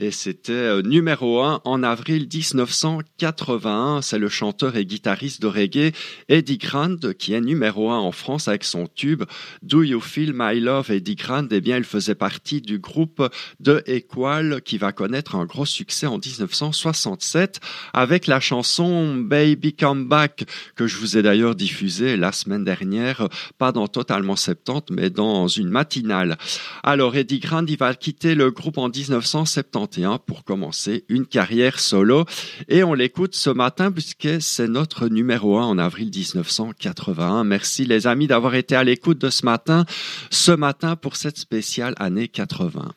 Et 0.00 0.10
c'était 0.10 0.52
euh, 0.52 0.82
numéro 0.82 1.42
1 1.42 1.60
en 1.64 1.82
avril 1.84 2.26
1981. 2.32 4.02
C'est 4.02 4.18
le 4.18 4.28
chanteur 4.28 4.76
et 4.76 4.84
guitariste 4.84 5.40
de 5.42 5.46
reggae 5.46 5.92
Eddie 6.28 6.58
Grant 6.58 6.96
qui 7.18 7.34
est 7.34 7.40
numéro 7.40 7.90
1 7.90 7.98
en 7.98 8.12
France 8.12 8.48
avec 8.48 8.64
son 8.64 8.88
tube 8.88 9.22
Do 9.62 9.82
You 9.82 10.00
Feel 10.00 10.32
My 10.34 10.58
Love 10.58 10.90
Eddie 10.90 11.14
Grant. 11.14 11.46
Eh 11.52 11.60
bien, 11.60 11.76
il 11.76 11.84
faisait 11.84 12.16
partie 12.16 12.60
du 12.60 12.80
groupe 12.80 13.22
de 13.60 13.82
Equal 13.86 14.60
qui 14.64 14.76
va 14.76 14.90
connaître 14.90 15.36
un 15.36 15.44
gros 15.44 15.66
succès 15.66 16.06
en 16.06 16.18
1967 16.18 17.60
avec 17.92 18.26
la 18.26 18.40
chanson 18.40 18.87
Baby 19.16 19.74
Come 19.74 20.06
Back 20.06 20.44
que 20.76 20.86
je 20.86 20.96
vous 20.96 21.16
ai 21.16 21.22
d'ailleurs 21.22 21.54
diffusée 21.54 22.16
la 22.16 22.32
semaine 22.32 22.64
dernière, 22.64 23.28
pas 23.58 23.72
dans 23.72 23.88
Totalement 23.88 24.36
70 24.36 24.92
mais 24.94 25.10
dans 25.10 25.48
une 25.48 25.68
matinale. 25.68 26.36
Alors 26.82 27.16
Eddie 27.16 27.40
Grant 27.40 27.66
il 27.66 27.76
va 27.76 27.94
quitter 27.94 28.34
le 28.34 28.50
groupe 28.50 28.78
en 28.78 28.88
1971 28.88 30.18
pour 30.26 30.44
commencer 30.44 31.04
une 31.08 31.26
carrière 31.26 31.80
solo 31.80 32.24
et 32.68 32.82
on 32.82 32.94
l'écoute 32.94 33.34
ce 33.34 33.50
matin 33.50 33.90
puisque 33.90 34.40
c'est 34.40 34.68
notre 34.68 35.08
numéro 35.08 35.58
1 35.58 35.64
en 35.64 35.78
avril 35.78 36.10
1981. 36.14 37.44
Merci 37.44 37.84
les 37.84 38.06
amis 38.06 38.26
d'avoir 38.26 38.54
été 38.54 38.74
à 38.74 38.84
l'écoute 38.84 39.18
de 39.18 39.30
ce 39.30 39.44
matin, 39.44 39.84
ce 40.30 40.52
matin 40.52 40.96
pour 40.96 41.16
cette 41.16 41.38
spéciale 41.38 41.94
année 41.98 42.28
80. 42.28 42.92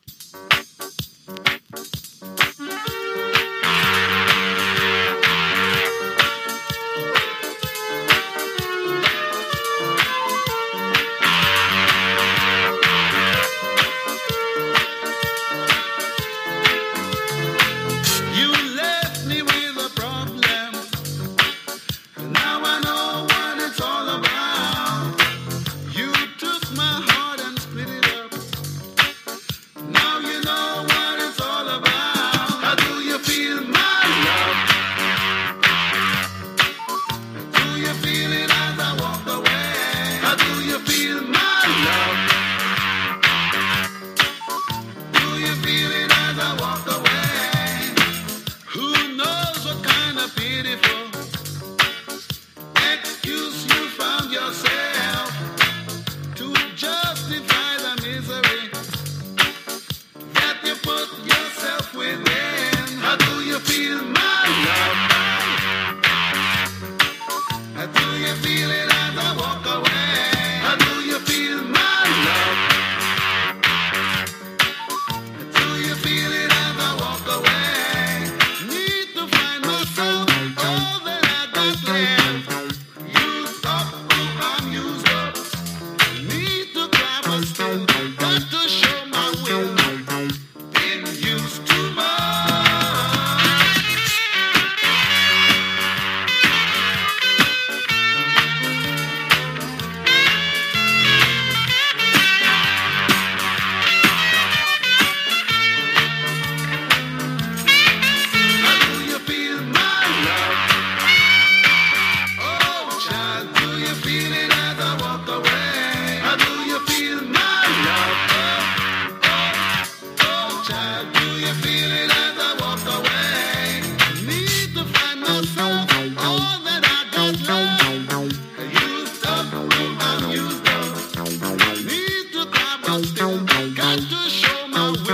Got 133.75 133.99
to 133.99 134.29
show 134.29 134.67
my 134.67 134.91
will. 135.05 135.10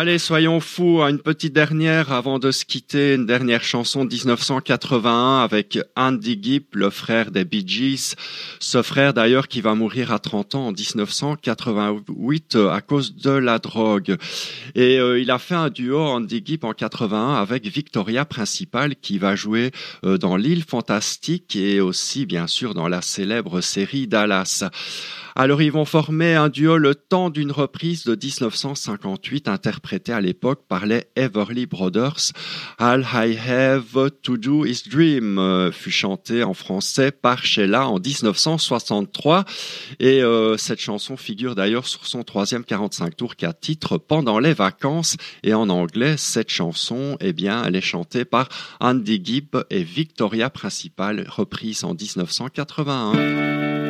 Allez, 0.00 0.16
soyons 0.16 0.60
fous, 0.60 1.02
une 1.02 1.18
petite 1.18 1.52
dernière 1.52 2.10
avant 2.10 2.38
de 2.38 2.52
se 2.52 2.64
quitter, 2.64 3.16
une 3.16 3.26
dernière 3.26 3.62
chanson 3.62 4.06
de 4.06 4.10
1981 4.10 5.40
avec 5.40 5.78
Andy 5.94 6.38
Gibb, 6.42 6.64
le 6.72 6.88
frère 6.88 7.30
des 7.30 7.44
Bee 7.44 7.68
Gees. 7.68 8.14
Ce 8.60 8.80
frère 8.80 9.12
d'ailleurs 9.12 9.46
qui 9.46 9.60
va 9.60 9.74
mourir 9.74 10.10
à 10.10 10.18
30 10.18 10.54
ans 10.54 10.68
en 10.68 10.72
1988 10.72 12.56
euh, 12.56 12.70
à 12.70 12.80
cause 12.80 13.14
de 13.14 13.28
la 13.28 13.58
drogue. 13.58 14.16
Et 14.74 14.98
euh, 14.98 15.20
il 15.20 15.30
a 15.30 15.38
fait 15.38 15.54
un 15.54 15.68
duo 15.68 16.00
Andy 16.00 16.40
Gibb 16.46 16.64
en 16.64 16.72
81 16.72 17.34
avec 17.34 17.66
Victoria 17.66 18.24
Principal 18.24 18.96
qui 18.96 19.18
va 19.18 19.36
jouer 19.36 19.70
euh, 20.06 20.16
dans 20.16 20.36
L'île 20.36 20.64
fantastique 20.64 21.56
et 21.56 21.82
aussi 21.82 22.24
bien 22.24 22.46
sûr 22.46 22.72
dans 22.72 22.88
la 22.88 23.02
célèbre 23.02 23.60
série 23.60 24.06
Dallas. 24.06 24.64
Alors 25.36 25.62
ils 25.62 25.70
vont 25.70 25.84
former 25.84 26.34
un 26.34 26.48
duo 26.48 26.76
le 26.76 26.94
temps 26.94 27.30
d'une 27.30 27.52
reprise 27.52 28.04
de 28.04 28.16
1958 28.16 29.48
interprétée 29.48 30.12
à 30.12 30.20
l'époque 30.20 30.62
par 30.68 30.86
les 30.86 31.04
Everly 31.16 31.66
Brothers. 31.66 32.32
All 32.78 33.06
I 33.12 33.36
Have 33.38 34.10
to 34.22 34.36
Do 34.36 34.64
Is 34.64 34.82
Dream 34.90 35.38
euh, 35.38 35.70
fut 35.72 35.90
chanté 35.90 36.42
en 36.42 36.54
français 36.54 37.12
par 37.12 37.44
Sheila 37.44 37.88
en 37.88 37.98
1963 37.98 39.44
et 40.00 40.22
euh, 40.22 40.56
cette 40.56 40.80
chanson 40.80 41.16
figure 41.16 41.54
d'ailleurs 41.54 41.86
sur 41.86 42.06
son 42.06 42.22
troisième 42.22 42.64
45 42.64 43.16
tours 43.16 43.36
qu'à 43.36 43.52
titre 43.52 43.98
pendant 43.98 44.38
les 44.38 44.54
vacances 44.54 45.16
et 45.42 45.54
en 45.54 45.68
anglais 45.68 46.16
cette 46.16 46.50
chanson 46.50 47.16
eh 47.20 47.32
bien 47.32 47.64
elle 47.64 47.76
est 47.76 47.80
chantée 47.80 48.24
par 48.24 48.48
Andy 48.80 49.20
Gibb 49.22 49.64
et 49.70 49.82
Victoria 49.82 50.50
Principal 50.50 51.24
reprise 51.28 51.84
en 51.84 51.94
1981. 51.94 53.89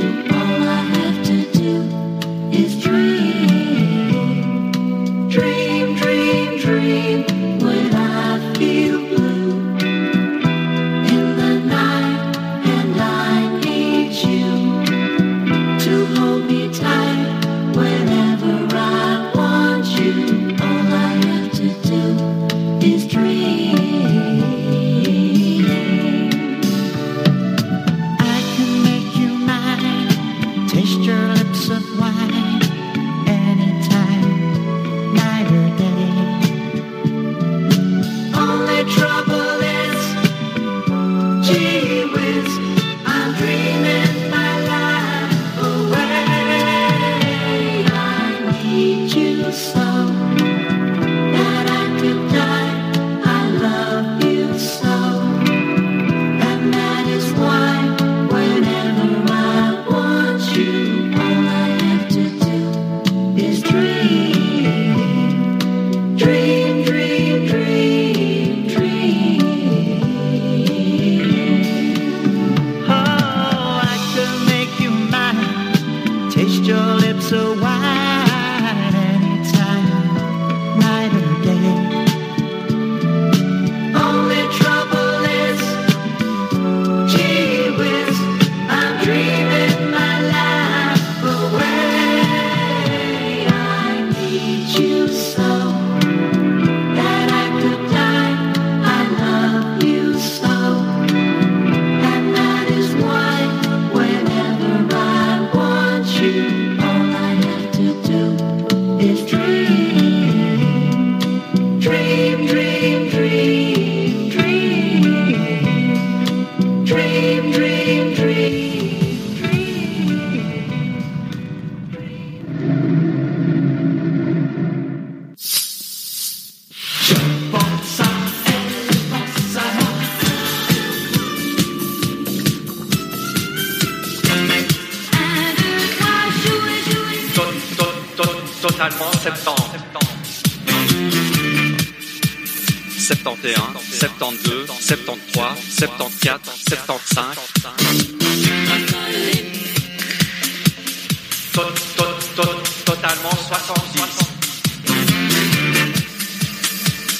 To- 151.53 151.73
to- 151.97 152.17
to- 152.35 152.61
Totalement 152.85 153.39
70. 153.49 155.31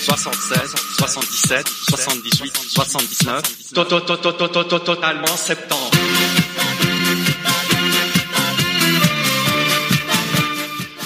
76, 0.02 0.76
77, 0.98 1.64
78, 1.98 2.56
79. 2.70 3.42
To- 3.74 3.86
to- 3.86 4.02
to- 4.02 4.18
to- 4.18 4.34
to- 4.34 4.48
to- 4.48 4.64
to- 4.64 4.80
Totalement 4.80 5.40
70. 5.40 6.11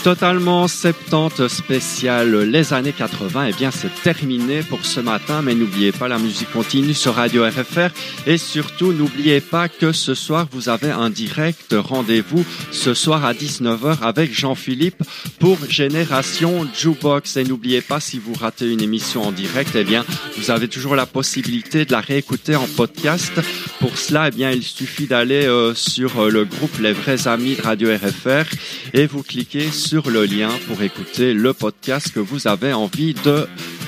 Totalement 0.05 0.67
70 0.67 1.47
spécial 1.47 2.43
les 2.43 2.73
années 2.73 2.93
80, 2.93 3.47
eh 3.47 3.53
bien 3.53 3.71
c'est 3.71 3.89
terminé 4.03 4.61
pour 4.61 4.85
ce 4.85 4.99
matin, 4.99 5.41
mais 5.41 5.55
n'oubliez 5.55 5.91
pas 5.91 6.07
la 6.07 6.19
musique 6.19 6.51
continue 6.51 6.93
sur 6.93 7.15
Radio 7.15 7.43
RFR 7.43 7.89
et 8.27 8.37
surtout 8.37 8.93
n'oubliez 8.93 9.41
pas 9.41 9.67
que 9.67 9.91
ce 9.93 10.13
soir 10.13 10.47
vous 10.51 10.69
avez 10.69 10.91
un 10.91 11.09
direct 11.09 11.73
rendez-vous 11.75 12.45
ce 12.69 12.93
soir 12.93 13.25
à 13.25 13.33
19h 13.33 14.03
avec 14.03 14.31
Jean-Philippe 14.31 15.01
pour 15.39 15.57
Génération 15.67 16.67
Jukebox 16.71 17.37
et 17.37 17.43
n'oubliez 17.43 17.81
pas 17.81 17.99
si 17.99 18.19
vous 18.19 18.33
ratez 18.33 18.71
une 18.71 18.83
émission 18.83 19.23
en 19.23 19.31
direct, 19.31 19.71
eh 19.73 19.83
bien 19.83 20.05
vous 20.37 20.51
avez 20.51 20.67
toujours 20.67 20.95
la 20.95 21.07
possibilité 21.07 21.83
de 21.83 21.91
la 21.91 22.01
réécouter 22.01 22.55
en 22.55 22.67
podcast. 22.67 23.33
Pour 23.79 23.97
cela, 23.97 24.27
eh 24.27 24.31
bien 24.31 24.51
il 24.51 24.61
suffit 24.61 25.07
d'aller 25.07 25.47
euh, 25.47 25.73
sur 25.73 26.19
euh, 26.19 26.29
le 26.29 26.45
groupe 26.45 26.77
Les 26.79 26.93
vrais 26.93 27.27
amis 27.27 27.55
de 27.55 27.61
Radio 27.63 27.89
RFR 27.89 28.45
et 28.93 29.07
vous 29.07 29.23
cliquez 29.23 29.71
sur 29.71 29.94
le 30.03 30.25
lien 30.25 30.49
pour 30.67 30.81
écouter 30.81 31.33
le 31.33 31.53
podcast 31.53 32.11
que 32.13 32.19
vous 32.19 32.47
avez 32.47 32.73
envie 32.73 33.13
de 33.13 33.47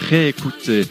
réécouter. 0.10 0.86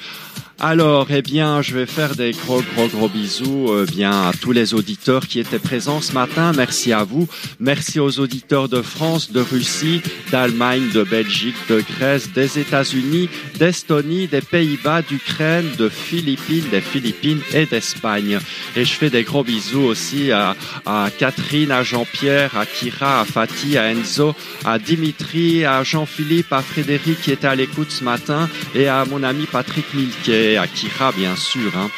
Alors, 0.58 1.08
eh 1.10 1.20
bien, 1.20 1.60
je 1.60 1.74
vais 1.74 1.84
faire 1.84 2.16
des 2.16 2.30
gros, 2.30 2.62
gros, 2.74 2.88
gros 2.88 3.10
bisous 3.10 3.66
euh, 3.68 3.84
bien 3.84 4.28
à 4.28 4.32
tous 4.32 4.52
les 4.52 4.72
auditeurs 4.72 5.26
qui 5.26 5.38
étaient 5.38 5.58
présents 5.58 6.00
ce 6.00 6.14
matin. 6.14 6.52
Merci 6.56 6.94
à 6.94 7.04
vous. 7.04 7.28
Merci 7.60 8.00
aux 8.00 8.20
auditeurs 8.20 8.70
de 8.70 8.80
France, 8.80 9.30
de 9.30 9.40
Russie, 9.40 10.00
d'Allemagne, 10.30 10.88
de 10.94 11.02
Belgique, 11.02 11.56
de 11.68 11.82
Grèce, 11.82 12.32
des 12.32 12.58
États-Unis, 12.58 13.28
d'Estonie, 13.58 14.28
des 14.28 14.40
Pays-Bas, 14.40 15.02
d'Ukraine, 15.02 15.66
de 15.76 15.90
Philippines, 15.90 16.64
des 16.70 16.80
Philippines 16.80 17.40
et 17.52 17.66
d'Espagne. 17.66 18.38
Et 18.76 18.86
je 18.86 18.92
fais 18.94 19.10
des 19.10 19.24
gros 19.24 19.44
bisous 19.44 19.82
aussi 19.82 20.32
à, 20.32 20.56
à 20.86 21.10
Catherine, 21.18 21.70
à 21.70 21.82
Jean-Pierre, 21.82 22.56
à 22.56 22.64
Kira, 22.64 23.20
à 23.20 23.24
Fatih, 23.26 23.76
à 23.76 23.92
Enzo, 23.92 24.34
à 24.64 24.78
Dimitri, 24.78 25.66
à 25.66 25.84
Jean-Philippe, 25.84 26.50
à 26.54 26.62
Frédéric 26.62 27.20
qui 27.20 27.32
était 27.32 27.46
à 27.46 27.54
l'écoute 27.54 27.90
ce 27.90 28.04
matin 28.04 28.48
et 28.74 28.88
à 28.88 29.04
mon 29.04 29.22
ami 29.22 29.44
Patrick 29.44 29.92
Milquet, 29.92 30.45
à 30.56 30.66
Kira 30.66 31.12
bien 31.12 31.34
sûr. 31.36 31.72
hein. 31.76 31.90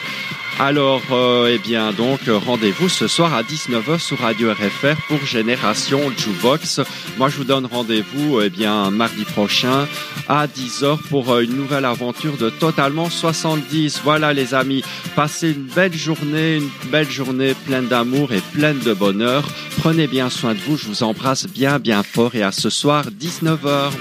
Alors, 0.61 1.03
euh, 1.13 1.53
eh 1.55 1.59
bien, 1.59 1.93
donc, 1.93 2.19
rendez-vous 2.27 2.89
ce 2.89 3.07
soir 3.07 3.33
à 3.33 3.45
19h 3.45 4.01
sur 4.01 4.19
Radio 4.19 4.51
RFR 4.51 4.97
pour 5.07 5.25
Génération 5.25 6.01
Jukebox. 6.17 6.81
Moi, 7.17 7.29
je 7.29 7.37
vous 7.37 7.45
donne 7.45 7.67
rendez-vous, 7.67 8.41
eh 8.41 8.51
bien, 8.51 8.91
mardi 8.91 9.23
prochain 9.25 9.87
à 10.29 10.49
10h 10.49 10.99
pour 11.11 11.31
euh, 11.33 11.43
une 11.43 11.55
nouvelle 11.55 11.85
aventure 11.85 12.37
de 12.37 12.51
Totalement 12.51 13.09
70. 13.09 14.01
Voilà, 14.03 14.33
les 14.33 14.53
amis, 14.53 14.83
passez 15.15 15.51
une 15.53 15.63
belle 15.77 15.95
journée, 15.95 16.57
une 16.57 16.91
belle 16.91 17.09
journée 17.09 17.55
pleine 17.55 17.87
d'amour 17.87 18.33
et 18.33 18.41
pleine 18.53 18.81
de 18.81 18.95
bonheur. 18.95 19.45
Prenez 19.79 20.09
bien 20.09 20.29
soin 20.29 20.55
de 20.55 20.61
vous, 20.67 20.77
je 20.77 20.87
vous 20.89 21.05
embrasse 21.05 21.47
bien, 21.47 21.79
bien 21.79 22.03
fort 22.03 22.35
et 22.35 22.43
à 22.43 22.51
ce 22.51 22.69
soir, 22.69 23.05
19h. 23.21 23.93